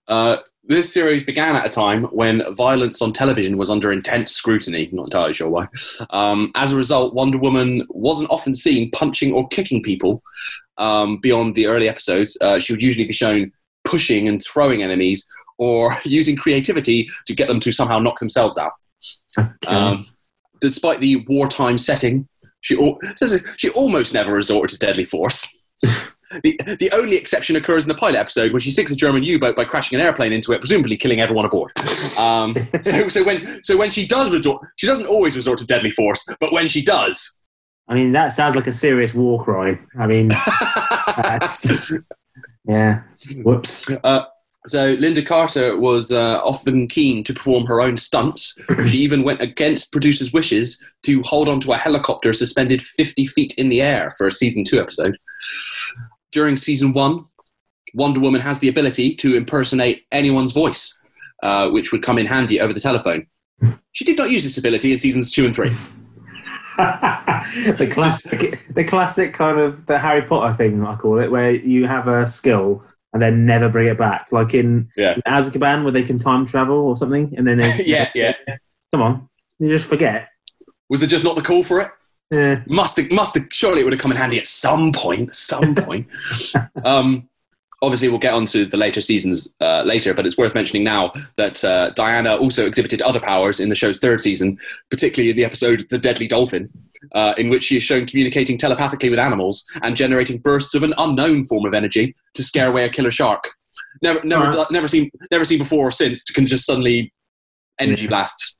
[0.08, 4.88] Uh, this series began at a time when violence on television was under intense scrutiny.
[4.92, 5.68] Not entirely sure why.
[6.10, 10.22] Um, as a result, Wonder Woman wasn't often seen punching or kicking people.
[10.78, 13.52] Um, beyond the early episodes, uh, she would usually be shown
[13.84, 15.26] pushing and throwing enemies
[15.58, 18.72] or using creativity to get them to somehow knock themselves out.
[19.66, 20.06] Um,
[20.60, 22.26] despite the wartime setting,
[22.60, 22.98] she al-
[23.56, 25.46] she almost never resorted to deadly force.
[26.42, 29.56] the, the only exception occurs in the pilot episode when she sinks a German U-boat
[29.56, 31.72] by crashing an airplane into it, presumably killing everyone aboard.
[32.18, 35.90] Um, so, so when so when she does resort, she doesn't always resort to deadly
[35.90, 37.40] force, but when she does,
[37.88, 39.86] I mean, that sounds like a serious war crime.
[39.98, 40.30] I mean,
[42.66, 43.02] yeah.
[43.42, 43.90] Whoops.
[44.02, 44.22] Uh,
[44.66, 48.56] so Lynda Carter was uh, often keen to perform her own stunts.
[48.86, 53.68] she even went against producers' wishes to hold onto a helicopter suspended 50 feet in
[53.68, 55.18] the air for a season two episode.
[56.34, 57.26] During season one,
[57.94, 60.98] Wonder Woman has the ability to impersonate anyone's voice,
[61.44, 63.28] uh, which would come in handy over the telephone.
[63.92, 65.68] She did not use this ability in seasons two and three.
[66.76, 71.86] the classic, the classic kind of the Harry Potter thing, I call it, where you
[71.86, 75.14] have a skill and then never bring it back, like in Yeah.
[75.28, 78.32] Azkaban, where they can time travel or something, and then they, yeah, yeah.
[78.92, 79.28] come on,
[79.60, 80.30] you just forget.
[80.90, 81.90] Was it just not the call for it?
[82.34, 82.62] Yeah.
[82.66, 85.34] Must have, must have, surely it would have come in handy at some point.
[85.34, 86.06] Some point.
[86.84, 87.28] um,
[87.80, 91.62] obviously, we'll get onto the later seasons uh, later, but it's worth mentioning now that
[91.64, 94.58] uh, Diana also exhibited other powers in the show's third season,
[94.90, 96.68] particularly in the episode "The Deadly Dolphin."
[97.12, 100.94] Uh, in which she is shown communicating telepathically with animals and generating bursts of an
[100.96, 103.50] unknown form of energy to scare away a killer shark.
[104.02, 106.24] Never, never, never seen, never seen before or since.
[106.24, 107.12] To can just suddenly
[107.78, 108.56] energy blasts.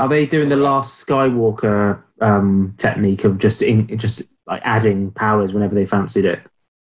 [0.00, 5.52] Are they doing the last Skywalker um, technique of just in, just like adding powers
[5.52, 6.40] whenever they fancied it?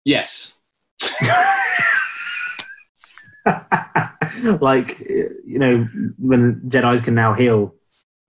[0.06, 0.56] Yes,
[4.62, 5.86] like you know
[6.18, 7.76] when Jedi's can now heal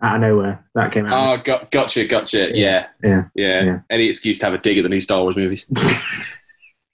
[0.02, 0.64] out of nowhere.
[0.74, 1.12] That came out.
[1.12, 2.50] Oh, got, gotcha, gotcha.
[2.52, 2.88] Yeah.
[3.02, 3.28] Yeah.
[3.34, 3.78] yeah, Yeah.
[3.90, 5.66] Any excuse to have a dig at the new Star Wars movies.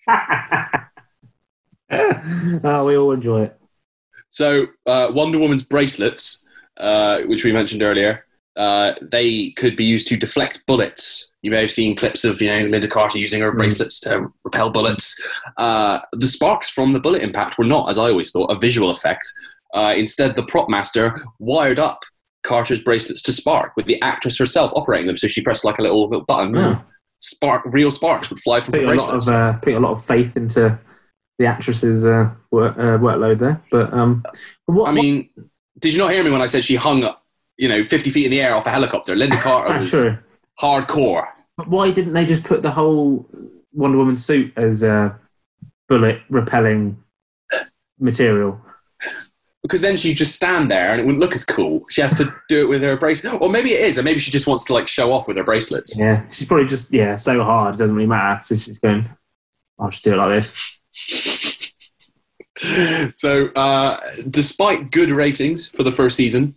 [0.07, 0.85] oh,
[2.85, 3.59] we all enjoy it.
[4.29, 6.45] so, uh, Wonder Woman's bracelets,
[6.81, 8.25] uh, which we mentioned earlier,
[8.57, 11.31] uh, they could be used to deflect bullets.
[11.43, 14.71] You may have seen clips of you know Lynda Carter using her bracelets to repel
[14.71, 15.19] bullets.
[15.57, 18.91] Uh, the sparks from the bullet impact were not, as I always thought, a visual
[18.91, 19.31] effect.
[19.73, 22.03] Uh, instead, the prop master wired up
[22.43, 25.17] Carter's bracelets to spark with the actress herself operating them.
[25.17, 26.57] So she pressed like a little, little button.
[26.57, 26.83] Oh.
[27.23, 29.93] Spark, real sparks would fly from Put the a lot of uh, put a lot
[29.93, 30.79] of faith into
[31.39, 33.63] the actress's uh, work, workload there.
[33.71, 34.25] But um,
[34.67, 35.29] what, I mean,
[35.79, 37.09] did you not hear me when I said she hung,
[37.57, 39.15] you know, 50 feet in the air off a helicopter?
[39.15, 40.19] Lynda Carter was True.
[40.61, 41.29] hardcore.
[41.57, 43.29] But why didn't they just put the whole
[43.73, 45.19] Wonder Woman suit as a
[45.89, 47.03] bullet repelling
[47.99, 48.61] material?
[49.63, 51.85] Because then she'd just stand there and it wouldn't look as cool.
[51.91, 53.43] She has to do it with her bracelet.
[53.43, 55.45] Or maybe it is, and maybe she just wants to like show off with her
[55.45, 56.01] bracelets.
[56.01, 57.75] Yeah, she's probably just yeah so hard.
[57.75, 58.43] It doesn't really matter.
[58.47, 59.05] So she's going.
[59.79, 60.79] Oh, I'll just do it like this.
[63.15, 66.55] So, uh, despite good ratings for the first season,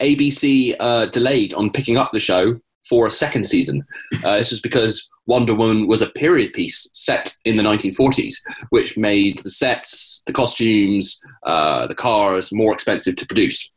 [0.00, 3.84] ABC uh, delayed on picking up the show for a second season.
[4.24, 8.34] Uh, this was because Wonder Woman was a period piece set in the 1940s,
[8.70, 13.70] which made the sets, the costumes, uh, the cars more expensive to produce.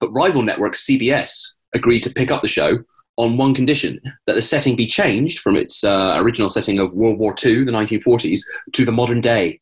[0.00, 2.78] But rival network CBS agreed to pick up the show
[3.16, 7.18] on one condition that the setting be changed from its uh, original setting of World
[7.18, 8.40] War II, the 1940s,
[8.72, 9.60] to the modern day,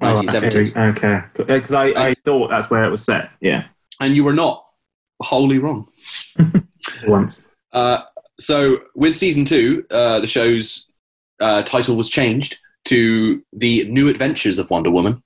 [0.00, 0.76] Oh, 1970s.
[0.96, 3.30] okay, because I, I thought that's where it was set.
[3.40, 3.64] Yeah,
[4.00, 4.64] and you were not
[5.22, 5.88] wholly wrong.
[7.06, 7.50] once.
[7.72, 7.98] Uh,
[8.38, 10.86] so with season two, uh, the show's
[11.40, 15.22] uh, title was changed to the New Adventures of Wonder Woman,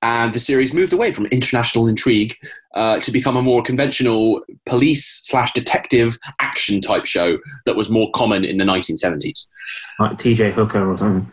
[0.00, 2.34] and the series moved away from international intrigue
[2.74, 8.10] uh, to become a more conventional police slash detective action type show that was more
[8.12, 9.46] common in the 1970s.
[9.98, 10.52] Like T.J.
[10.52, 11.30] Hooker or something.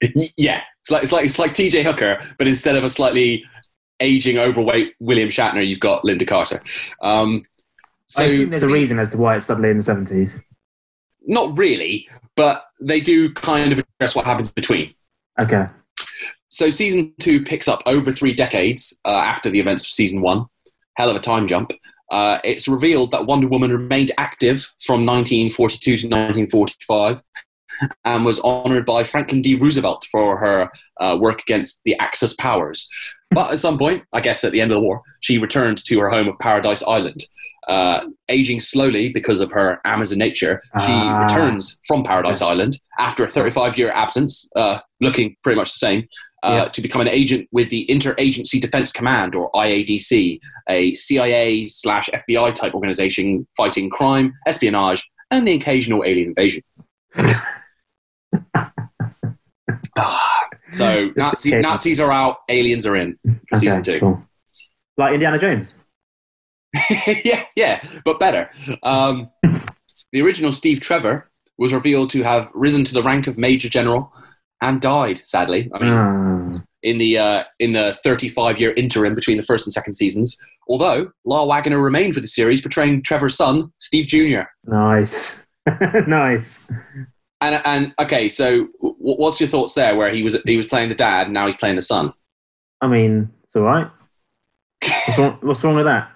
[0.36, 1.82] yeah, it's like it's like it's like T.J.
[1.82, 3.44] Hooker, but instead of a slightly
[4.00, 6.62] aging, overweight William Shatner, you've got Lynda Carter.
[7.02, 7.44] Um,
[8.06, 10.40] so I assume there's a reason as to why it's suddenly in the seventies.
[11.26, 14.94] Not really, but they do kind of address what happens between.
[15.38, 15.66] Okay.
[16.48, 20.46] So season two picks up over three decades uh, after the events of season one.
[20.94, 21.72] Hell of a time jump.
[22.10, 27.22] Uh, it's revealed that Wonder Woman remained active from 1942 to 1945
[28.04, 29.54] and was honored by Franklin D.
[29.56, 30.68] Roosevelt for her
[31.00, 32.88] uh, work against the Axis powers.
[33.30, 35.98] But at some point, I guess at the end of the war, she returned to
[36.00, 37.24] her home of Paradise Island.
[37.68, 41.22] Uh, aging slowly because of her Amazon nature, she Ah.
[41.22, 46.08] returns from Paradise Island after a 35 year absence, uh, looking pretty much the same,
[46.42, 46.68] uh, Yeah.
[46.70, 52.50] to become an agent with the Interagency Defense Command, or IADC, a CIA slash FBI
[52.50, 56.62] type organization fighting crime, espionage, and the occasional alien invasion.
[59.96, 61.54] Ah, so Nazi.
[61.56, 63.18] Nazis are out, aliens are in
[63.48, 63.98] for season two.
[64.00, 64.22] cool.
[64.96, 65.74] Like Indiana Jones.
[67.24, 68.50] yeah, yeah, but better.
[68.82, 69.30] Um,
[70.12, 74.12] the original Steve Trevor was revealed to have risen to the rank of Major General
[74.60, 75.20] and died.
[75.24, 79.66] Sadly, I mean, Ah, in the uh, in the 35 year interim between the first
[79.66, 80.36] and second seasons.
[80.68, 84.42] Although Lyle Waggoner remained with the series, portraying Trevor's son, Steve Jr.
[84.64, 85.44] nice,
[86.06, 86.70] nice.
[87.40, 89.96] And and okay, so w- what's your thoughts there?
[89.96, 92.12] Where he was he was playing the dad, and now he's playing the son.
[92.80, 93.90] I mean, it's all right.
[94.82, 96.10] What's wrong, what's wrong with that?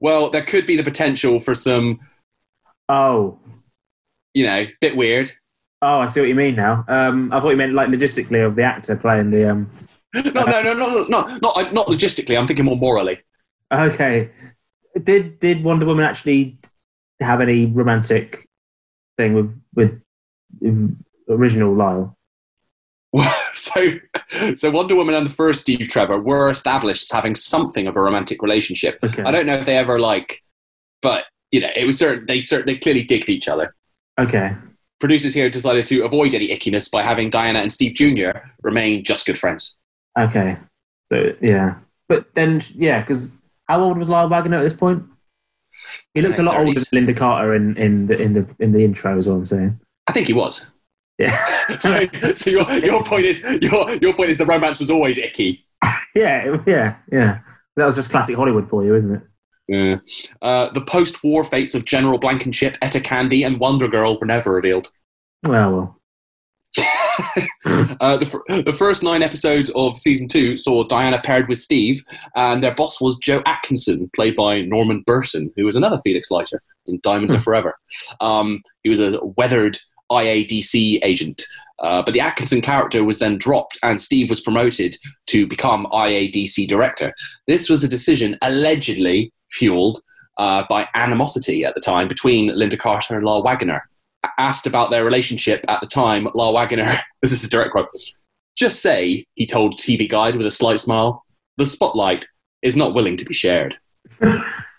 [0.00, 1.98] Well, there could be the potential for some,
[2.88, 3.38] Oh,
[4.34, 5.30] you know, bit weird.
[5.80, 6.84] Oh, I see what you mean now.
[6.88, 9.50] Um, I thought you meant like logistically of the actor playing the.
[9.50, 9.70] Um...
[10.14, 12.36] No, no, no, no, no, not not not logistically.
[12.36, 13.20] I'm thinking more morally.
[13.72, 14.30] Okay.
[15.00, 16.58] Did did Wonder Woman actually
[17.20, 18.48] have any romantic
[19.16, 20.02] thing with with
[21.28, 22.16] original Lyle?
[23.54, 23.92] so,
[24.54, 28.00] so Wonder Woman and the first Steve Trevor were established as having something of a
[28.00, 28.98] romantic relationship.
[29.02, 29.22] Okay.
[29.22, 30.42] I don't know if they ever like,
[31.02, 33.74] but you know, it was certain they certainly clearly digged each other.
[34.18, 34.54] Okay.
[35.00, 38.38] Producers here decided to avoid any ickiness by having Diana and Steve Jr.
[38.62, 39.76] remain just good friends.
[40.18, 40.56] Okay.
[41.06, 45.02] So yeah, but then yeah, because how old was Lyle Waggoner at this point?
[46.14, 48.72] He looked a uh, lot older than Lynda Carter in, in the in the in
[48.72, 49.16] the intro.
[49.18, 49.80] Is all I'm saying.
[50.10, 50.66] I think he was.
[51.18, 51.78] Yeah.
[51.80, 55.64] so, so your, your point is your your point is the romance was always icky.
[56.14, 57.40] yeah, yeah, yeah.
[57.76, 59.22] That was just classic Hollywood for you, isn't it?
[59.68, 59.96] Yeah.
[60.42, 64.90] Uh, the post-war fates of General Blankenship, Etta Candy, and Wonder Girl were never revealed.
[65.46, 66.00] Well, well.
[68.00, 72.02] uh, the, f- the first nine episodes of season two saw Diana paired with Steve,
[72.34, 76.62] and their boss was Joe Atkinson, played by Norman Burton, who was another Felix Leiter
[76.86, 77.74] in Diamonds Are Forever.
[78.20, 79.78] Um, he was a weathered
[80.10, 81.42] IADC agent.
[81.80, 84.94] Uh, but the Atkinson character was then dropped, and Steve was promoted
[85.28, 87.12] to become IADC director.
[87.46, 90.02] This was a decision allegedly fueled
[90.36, 93.82] uh, by animosity at the time between Lynda Carter and Lyle Waggoner.
[94.36, 96.90] Asked about their relationship at the time, Lyle Waggoner,
[97.22, 97.88] this is a direct quote,
[98.56, 101.24] just say, he told TV Guide with a slight smile,
[101.56, 102.26] the spotlight
[102.62, 103.78] is not willing to be shared.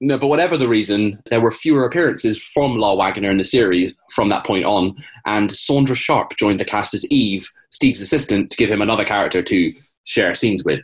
[0.00, 3.92] No, but whatever the reason, there were fewer appearances from Lyle Waggoner in the series
[4.14, 4.96] from that point on,
[5.26, 9.42] and Saundra Sharp joined the cast as Eve, Steve's assistant, to give him another character
[9.42, 9.72] to
[10.04, 10.80] share scenes with.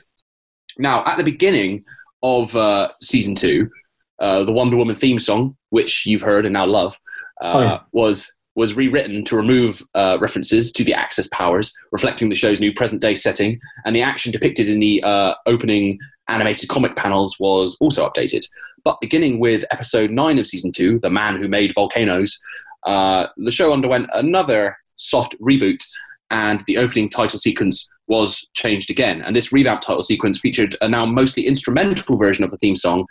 [0.78, 1.84] Now, at the beginning
[2.22, 3.70] of uh, season two,
[4.18, 6.98] uh, the Wonder Woman theme song, which you've heard and now love,
[7.42, 7.80] uh, Oh, yeah.
[7.92, 12.72] was was rewritten to remove uh, references to the Axis powers, reflecting the show's new
[12.72, 15.98] present day setting, and the action depicted in the uh, opening
[16.28, 18.46] animated comic panels was also updated.
[18.84, 22.38] But beginning with episode nine of season two, The Man Who Made Volcanoes,
[22.86, 25.84] uh, the show underwent another soft reboot,
[26.30, 29.22] and the opening title sequence was changed again.
[29.22, 33.06] And this revamped title sequence featured a now mostly instrumental version of the theme song,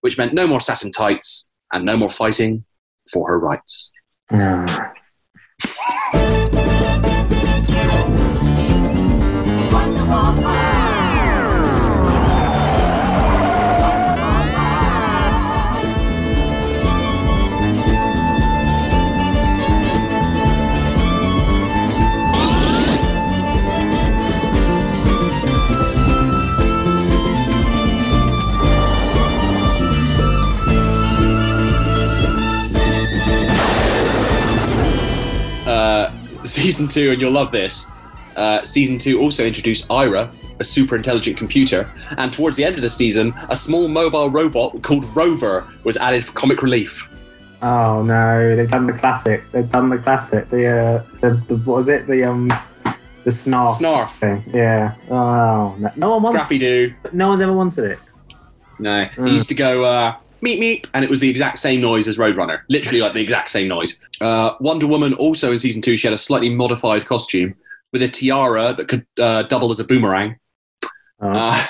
[0.00, 2.64] which meant no more satin tights and no more fighting
[3.12, 3.92] for her rights.
[4.30, 4.86] uh,
[36.60, 37.86] season two, and you'll love this.
[38.36, 40.30] Uh, season two also introduced Ira,
[40.60, 41.88] a super intelligent computer,
[42.18, 46.24] and towards the end of the season, a small mobile robot called Rover was added
[46.24, 47.08] for comic relief.
[47.62, 49.42] Oh no, they've done the classic.
[49.52, 50.48] They've done the classic.
[50.48, 52.06] The uh, the, the what was it?
[52.06, 52.48] The um,
[53.24, 53.78] the snarf.
[53.78, 54.10] Snarf.
[54.12, 54.42] Thing.
[54.54, 54.94] Yeah.
[55.10, 56.40] Oh no, no one wants.
[56.40, 56.94] Scrappy Doo.
[57.12, 57.98] No one's ever wanted it.
[58.78, 62.08] No, he used to go uh, meep meep, and it was the exact same noise
[62.08, 63.98] as Roadrunner, literally like the exact same noise.
[64.20, 67.54] Uh, Wonder Woman also in season two, she had a slightly modified costume
[67.92, 70.36] with a tiara that could uh, double as a boomerang.
[71.20, 71.66] Uh,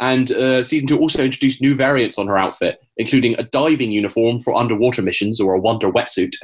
[0.00, 4.38] and uh, season two also introduced new variants on her outfit, including a diving uniform
[4.38, 6.34] for underwater missions or a wonder wetsuit,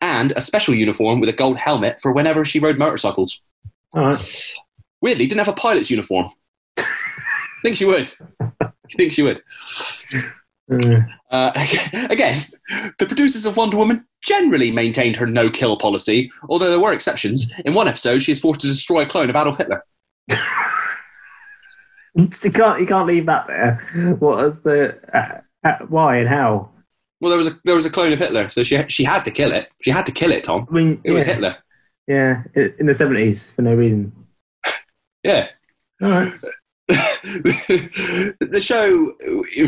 [0.00, 3.40] and a special uniform with a gold helmet for whenever she rode motorcycles.
[5.00, 6.28] Weirdly, didn't have a pilot's uniform.
[7.62, 8.12] think she would.
[8.96, 9.42] think she would.
[10.70, 11.52] Uh,
[12.10, 12.38] again,
[12.98, 17.52] the producers of Wonder Woman generally maintained her no kill policy, although there were exceptions.
[17.64, 19.84] In one episode, she is forced to destroy a clone of Adolf Hitler.
[22.16, 24.16] You can't you can't leave that there.
[24.18, 26.70] What was the uh, uh, why and how?
[27.20, 29.30] Well, there was a there was a clone of Hitler, so she she had to
[29.30, 29.68] kill it.
[29.82, 30.66] She had to kill it, Tom.
[30.68, 31.24] I mean, It was.
[31.24, 31.56] Hitler.
[32.08, 34.12] Yeah, in the seventies for no reason.
[35.22, 35.48] Yeah.
[36.02, 36.32] All right.
[36.88, 39.12] the show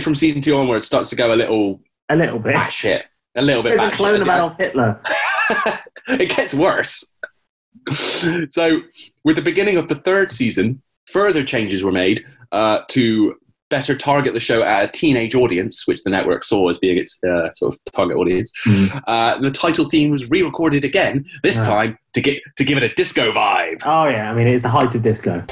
[0.00, 3.02] from season two onwards starts to go a little a little bit batshit.
[3.36, 5.00] A little bit There's a clone of it- Adolf Hitler.
[6.08, 7.04] it gets worse.
[7.92, 8.80] so,
[9.24, 13.36] with the beginning of the third season, further changes were made uh, to
[13.70, 17.20] better target the show at a teenage audience, which the network saw as being its
[17.22, 18.50] uh, sort of target audience.
[19.06, 21.64] Uh, the title theme was re-recorded again, this Ah.
[21.64, 23.80] time to get to give it a disco vibe.
[23.84, 25.44] Oh yeah, I mean it's the height of disco.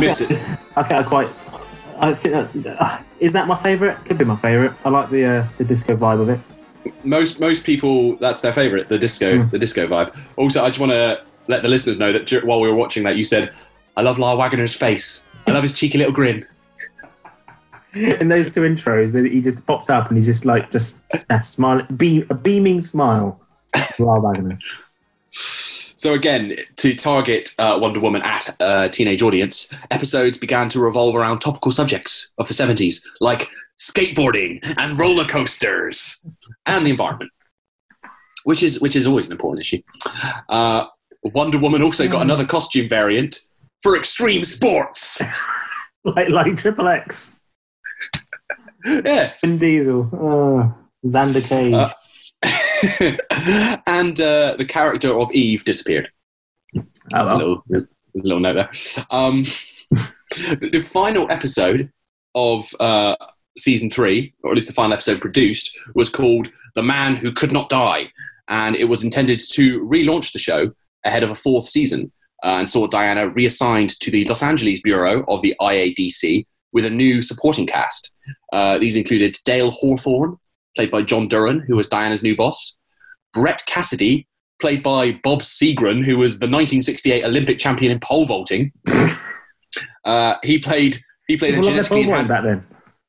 [0.00, 0.30] Missed it.
[0.76, 1.28] I think I quite.
[1.98, 4.02] I think that, uh, is that my favourite?
[4.06, 4.72] Could be my favourite.
[4.84, 6.40] I like the uh, the disco vibe of it.
[7.04, 10.90] most most people that's their favorite the disco the disco vibe also i just want
[10.90, 13.52] to let the listeners know that dur- while we were watching that you said
[13.98, 16.46] i love Lyle waggoner's face i love his cheeky little grin
[17.94, 21.42] In those two intros, that he just pops up and he's just like just a
[21.42, 23.40] smile, beam, a beaming smile.
[23.98, 24.58] Lyle Waggoner.
[26.00, 31.14] So again to target uh, wonder woman at a teenage audience episodes began to revolve
[31.14, 33.48] around topical subjects of the 70s like
[33.78, 36.24] skateboarding and roller coasters
[36.66, 37.30] and the environment
[38.44, 39.80] which is which is always an important issue
[40.48, 40.84] uh,
[41.22, 43.38] wonder woman also got another costume variant
[43.82, 45.20] for extreme sports
[46.04, 47.40] like like Triple X.
[48.84, 49.32] yeah.
[49.40, 50.08] Vin Diesel.
[50.12, 50.74] Oh,
[51.04, 51.74] Xander Cage.
[51.74, 51.90] Uh,
[53.86, 56.08] and uh, the character of Eve disappeared.
[56.76, 58.70] Oh, There's, a little, there's a little note there.
[59.10, 59.44] Um,
[60.30, 61.90] the, the final episode
[62.34, 63.16] of uh,
[63.58, 67.52] season three, or at least the final episode produced, was called "The Man Who Could
[67.52, 68.10] Not Die,"
[68.48, 70.72] and it was intended to relaunch the show
[71.04, 72.12] ahead of a fourth season,
[72.44, 76.90] uh, and saw Diana reassigned to the Los Angeles bureau of the IADC with a
[76.90, 78.12] new supporting cast.
[78.52, 80.36] Uh, these included Dale Hawthorne,
[80.76, 82.76] played by John Duran, who was Diana's new boss.
[83.32, 84.26] Brett Cassidy,
[84.60, 88.72] played by Bob Seagren, who was the 1968 Olympic champion in pole vaulting.
[90.04, 90.98] Uh, he played
[91.28, 92.66] he played a People their genetically enhanced, back then.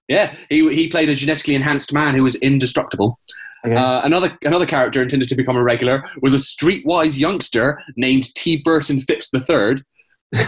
[0.08, 3.18] yeah he, he played a genetically enhanced man who was indestructible.
[3.64, 8.58] Uh, another another character intended to become a regular was a streetwise youngster named T.
[8.58, 9.84] Burton Phipps III,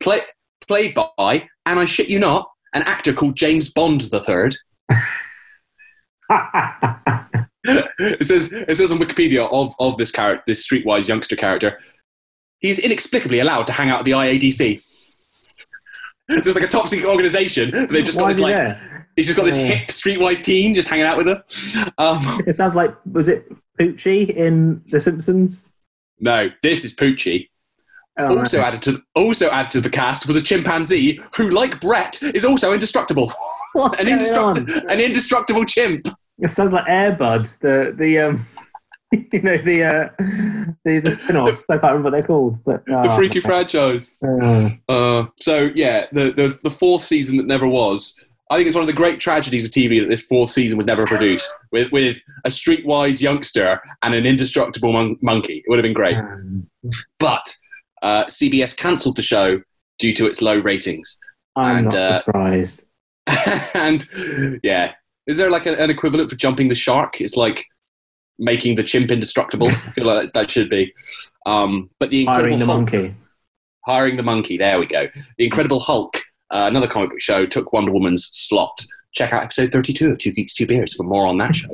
[0.00, 0.20] play,
[0.68, 4.50] played by, and I shit you not, an actor called James Bond III.
[7.64, 11.78] it says it says on Wikipedia of, of this character, this streetwise youngster character,
[12.60, 14.80] he's inexplicably allowed to hang out at the IADC.
[16.30, 17.70] so it's like a top secret organization.
[17.70, 19.08] But they've just got this like there?
[19.16, 21.44] he's just got this hip streetwise teen just hanging out with her.
[21.98, 23.46] Um, It sounds like was it
[23.78, 25.72] Poochie in The Simpsons?
[26.20, 27.48] no, this is Poochie.
[28.16, 28.68] Oh, also right.
[28.68, 32.72] added to also added to the cast was a chimpanzee who, like Brett, is also
[32.72, 33.32] indestructible.
[33.72, 34.08] What's an
[34.38, 34.70] on?
[34.88, 36.06] an indestructible chimp.
[36.38, 38.46] It sounds like Airbud, the the um,
[39.32, 40.08] you know the uh,
[40.84, 41.64] the the spin-offs.
[41.68, 43.48] I can't remember what they're called, but the oh, freaky okay.
[43.48, 44.14] franchise.
[44.22, 48.14] Uh, Uh, so yeah, the, the the fourth season that never was.
[48.50, 50.86] I think it's one of the great tragedies of TV that this fourth season was
[50.86, 55.58] never produced with with a streetwise youngster and an indestructible mon- monkey.
[55.58, 56.16] It would have been great,
[57.18, 57.52] but
[58.04, 59.60] uh, CBS cancelled the show
[59.98, 61.18] due to its low ratings.
[61.56, 62.84] I'm And, not uh, surprised.
[63.74, 64.06] and
[64.62, 64.92] yeah,
[65.26, 67.20] is there like a, an equivalent for jumping the shark?
[67.20, 67.64] It's like
[68.38, 69.68] making the chimp indestructible.
[69.68, 70.92] I feel like that should be.
[71.46, 73.14] Um, but the Incredible Hiring the Hulk, monkey.
[73.86, 74.58] hiring the monkey.
[74.58, 75.06] There we go.
[75.38, 76.16] The Incredible Hulk,
[76.50, 78.84] uh, another comic book show, took Wonder Woman's slot.
[79.12, 81.70] Check out episode thirty-two of Two Geeks, Two Beers for more on that show.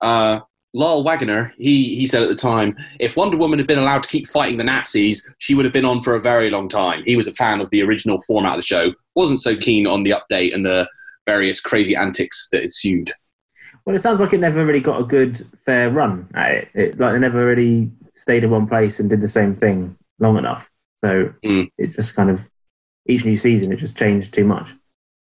[0.06, 0.40] uh,
[0.76, 4.08] Lyle Waggoner, he he said at the time, if Wonder Woman had been allowed to
[4.08, 7.02] keep fighting the Nazis, she would have been on for a very long time.
[7.06, 10.02] He was a fan of the original format of the show, wasn't so keen on
[10.02, 10.88] the update and the
[11.26, 13.12] various crazy antics that ensued.
[13.86, 16.68] Well, it sounds like it never really got a good, fair run at it.
[16.74, 20.36] it like, it never really stayed in one place and did the same thing long
[20.38, 20.70] enough.
[20.98, 21.70] So Mm.
[21.78, 22.50] it just kind of,
[23.06, 24.68] each new season, it just changed too much.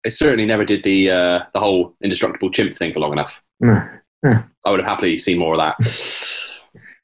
[0.03, 3.41] It certainly never did the uh, the whole indestructible chimp thing for long enough.
[4.23, 4.43] Nah.
[4.65, 5.75] I would have happily seen more of that.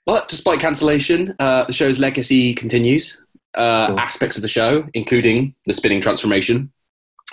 [0.05, 3.21] but despite cancellation, uh, the show's legacy continues.
[3.55, 6.71] Uh, Aspects of the show, including the spinning transformation,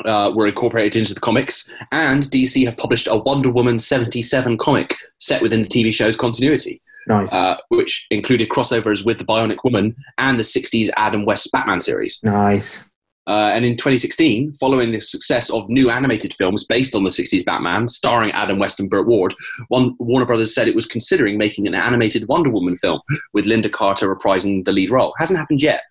[0.07, 4.97] uh, were incorporated into the comics, and DC have published a Wonder Woman 77 comic
[5.19, 6.81] set within the TV show's continuity.
[7.07, 7.33] Nice.
[7.35, 12.19] Uh, which included crossovers with the Bionic Woman and the 60s Adam West Batman series.
[12.23, 12.89] Nice.
[13.27, 17.45] Uh, and in 2016, following the success of new animated films based on the 60s
[17.45, 19.35] Batman, starring Adam West and Burt Ward,
[19.69, 23.01] one, Warner Brothers said it was considering making an animated Wonder Woman film
[23.33, 25.15] with Lynda Carter reprising the lead role.
[25.19, 25.85] Hasn't happened yet.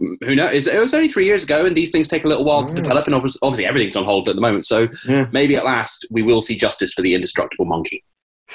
[0.00, 0.68] Mm, Who knows?
[0.68, 3.06] It was only three years ago, and these things take a little while to develop,
[3.06, 4.64] and obviously, everything's on hold at the moment.
[4.64, 4.88] So
[5.32, 8.04] maybe at last we will see justice for the indestructible monkey.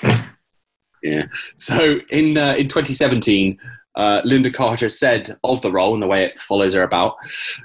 [1.03, 1.26] yeah.
[1.57, 3.59] So in uh, in 2017,
[3.95, 7.15] uh, Lynda Carter said of the role and the way it follows her about,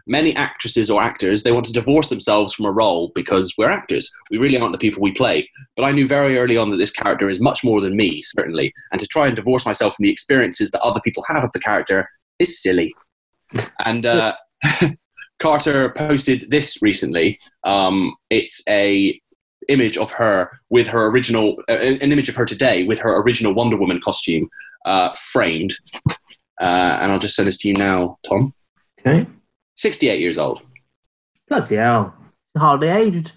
[0.06, 4.12] many actresses or actors they want to divorce themselves from a role because we're actors.
[4.30, 5.48] We really aren't the people we play.
[5.76, 8.72] But I knew very early on that this character is much more than me, certainly,
[8.92, 11.60] and to try and divorce myself from the experiences that other people have of the
[11.60, 12.08] character
[12.38, 12.94] is silly.
[13.86, 14.34] And uh,
[15.38, 17.38] Carter posted this recently.
[17.64, 19.18] Um, it's a
[19.68, 23.54] image of her with her original, uh, an image of her today with her original
[23.54, 24.48] Wonder Woman costume
[24.84, 25.74] uh, framed.
[26.61, 28.52] Uh, and I'll just send this to you now, Tom.
[29.00, 29.26] Okay.
[29.76, 30.61] 68 years old.
[31.48, 32.14] Bloody hell.
[32.56, 33.32] Hardly aged.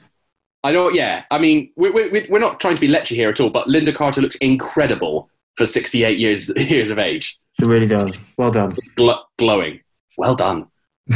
[0.63, 1.23] I know, yeah.
[1.31, 3.93] I mean, we're, we're, we're not trying to be lechy here at all, but Lynda
[3.95, 7.37] Carter looks incredible for 68 years years of age.
[7.59, 8.33] She really does.
[8.37, 8.75] Well done.
[8.97, 9.81] Gl- glowing.
[10.17, 10.67] Well done.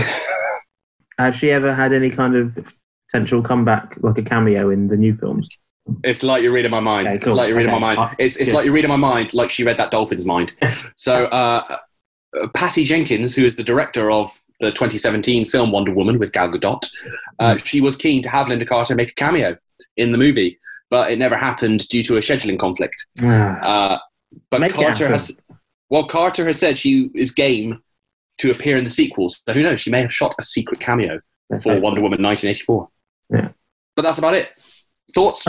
[1.17, 2.57] Has she ever had any kind of
[3.11, 5.47] potential comeback, like a cameo in the new films?
[6.03, 7.07] It's like you're reading my mind.
[7.07, 7.79] Okay, It's like you're reading Okay.
[7.79, 8.15] my mind.
[8.19, 10.53] It's, it's like you're reading my mind, like she read that dolphin's mind.
[10.97, 11.77] So, uh,
[12.41, 16.49] uh, Patty Jenkins, who is the director of the 2017 film Wonder Woman with Gal
[16.49, 16.87] Gadot,
[17.39, 17.65] uh, Mm.
[17.65, 19.57] she was keen to have Lynda Carter make a cameo
[19.97, 20.57] in the movie,
[20.89, 23.05] but it never happened due to a scheduling conflict.
[23.21, 23.97] Uh,
[24.49, 25.37] but Make Carter has,
[25.89, 27.81] well, Carter has said she is game
[28.37, 29.41] to appear in the sequels.
[29.45, 29.81] So who knows?
[29.81, 31.19] She may have shot a secret cameo
[31.61, 32.89] for hope Wonder Woman 1984.
[33.31, 33.49] Yeah.
[33.95, 34.49] But that's about it.
[35.13, 35.45] Thoughts?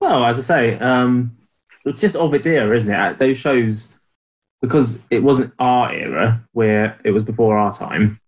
[0.00, 1.36] Well, as I say, um,
[1.84, 2.96] it's just of its era, isn't it?
[2.96, 3.97] Uh, Those shows,
[4.60, 8.18] because it wasn't our era, where it was before our time,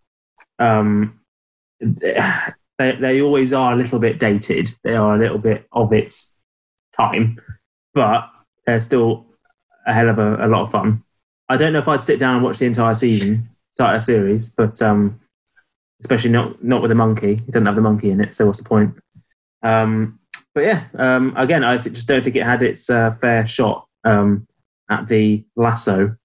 [0.58, 1.18] um,
[1.80, 4.68] they, they always are a little bit dated.
[4.84, 6.36] They are a little bit of its
[6.96, 7.40] time,
[7.94, 8.30] but
[8.66, 9.26] they're still
[9.86, 11.02] a hell of a, a lot of fun.
[11.48, 13.44] I don't know if I'd sit down and watch the entire season,
[13.76, 15.18] entire series, but um,
[16.00, 17.32] especially not not with a monkey.
[17.32, 18.94] It doesn't have the monkey in it, so what's the point?
[19.62, 20.18] Um,
[20.54, 23.86] but yeah, um, again, I th- just don't think it had its uh, fair shot
[24.04, 24.46] um,
[24.88, 26.16] at the lasso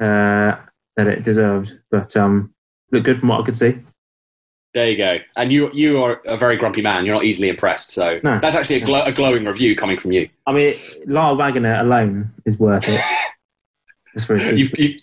[0.00, 0.56] uh,
[0.96, 1.72] that it deserved.
[1.90, 2.52] But um,
[2.90, 3.76] looked good from what I could see.
[4.72, 5.18] There you go.
[5.36, 7.04] And you you are a very grumpy man.
[7.04, 7.90] You're not easily impressed.
[7.90, 8.38] So No.
[8.40, 10.28] that's actually a, glo- a glowing review coming from you.
[10.46, 10.74] I mean,
[11.06, 13.00] Lyle Waggoner alone is worth it.
[14.26, 14.96] For his- You've, you,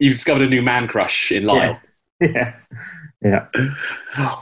[0.00, 1.80] you've discovered a new man crush in Lyle.
[2.20, 2.56] yeah,
[3.22, 3.46] yeah.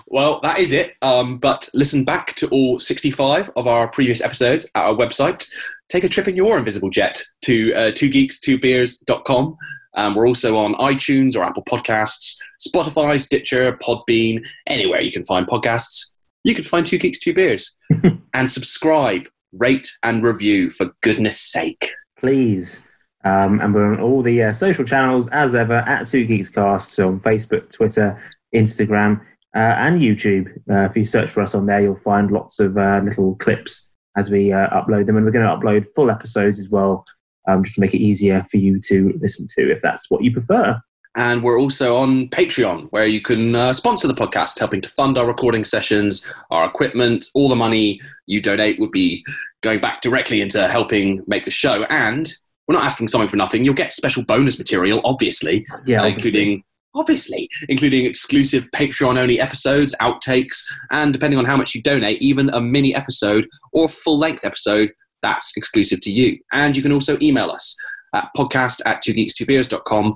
[0.07, 0.95] Well, that is it.
[1.03, 5.47] Um, but listen back to all 65 of our previous episodes at our website.
[5.91, 9.57] Take a trip in your invisible jet to uh, twogeeks2beers.com.
[9.97, 12.37] Um, we're also on iTunes or Apple Podcasts,
[12.67, 16.13] Spotify, Stitcher, Podbean, anywhere you can find podcasts.
[16.43, 17.77] You can find Two Geeks, Two Beers.
[18.35, 21.93] and subscribe, rate, and review for goodness sake.
[22.19, 22.89] please.
[23.25, 27.01] Um, and we're on all the uh, social channels as ever at Two Geeks Cast
[27.01, 28.21] on Facebook, Twitter,
[28.55, 29.21] Instagram,
[29.55, 30.49] uh, and YouTube.
[30.71, 33.91] Uh, if you search for us on there, you'll find lots of uh, little clips
[34.17, 35.17] as we uh, upload them.
[35.17, 37.07] And we're going to upload full episodes as well,
[37.49, 40.33] um, just to make it easier for you to listen to if that's what you
[40.33, 40.81] prefer.
[41.17, 45.17] And we're also on Patreon, where you can uh, sponsor the podcast, helping to fund
[45.17, 47.29] our recording sessions, our equipment.
[47.35, 49.25] All the money you donate would be
[49.63, 51.85] going back directly into helping make the show.
[51.85, 52.33] And
[52.67, 53.65] we're not asking something for nothing.
[53.65, 56.11] You'll get special bonus material, obviously, Yeah, uh, obviously.
[56.31, 56.65] including
[56.97, 62.49] obviously including exclusive Patreon only episodes, outtakes, and depending on how much you donate, even
[62.51, 64.91] a mini episode or full length episode
[65.25, 66.39] that's exclusive to you.
[66.53, 67.75] And you can also email us
[68.15, 70.15] at podcast at twogeeks2beers.com.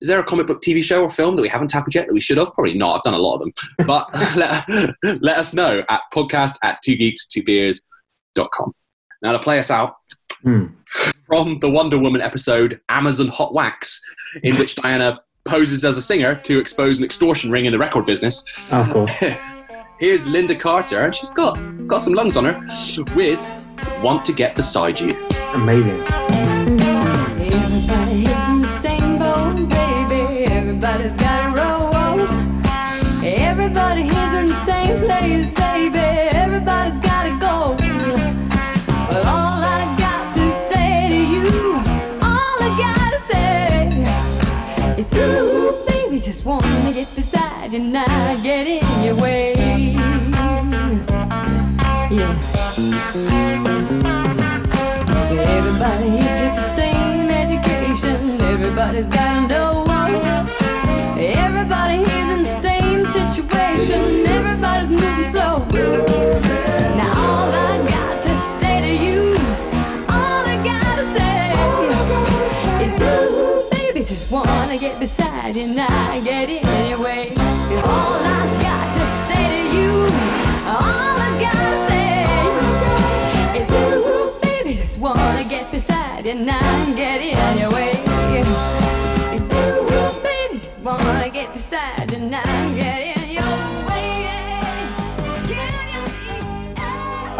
[0.00, 2.14] Is there a comic book TV show or film that we haven't tackled yet that
[2.14, 2.52] we should have?
[2.54, 2.96] Probably not.
[2.96, 3.52] I've done a lot of them.
[3.86, 8.72] But let, let us know at podcast at twogeeks2beers.com.
[9.22, 9.96] Now, to play us out,
[10.42, 10.66] Hmm.
[11.26, 13.98] from the Wonder Woman episode Amazon Hot Wax,
[14.42, 18.04] in which Diana poses as a singer to expose an extortion ring in the record
[18.04, 18.44] business.
[18.70, 19.18] Oh, of course.
[19.98, 21.54] Here's Lynda Carter, and she's got
[21.86, 22.60] got some lungs on her,
[23.14, 23.40] with
[24.04, 25.12] "Want to Get Beside You."
[25.54, 25.98] Amazing.
[27.56, 30.44] Everybody's in the same boat, baby.
[30.44, 31.74] Everybody's got a row.
[33.24, 35.50] Everybody's in the same place,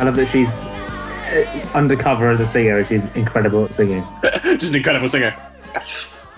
[0.05, 2.85] I love that she's uh, undercover as a singer.
[2.85, 4.07] She's incredible at singing.
[4.45, 5.35] Just an incredible singer.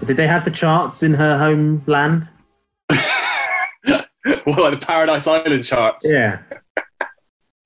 [0.05, 2.29] Did they have the charts in her homeland?
[4.45, 6.09] Well, like the Paradise Island charts.
[6.09, 6.41] Yeah.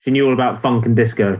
[0.01, 1.39] She knew all about funk and disco.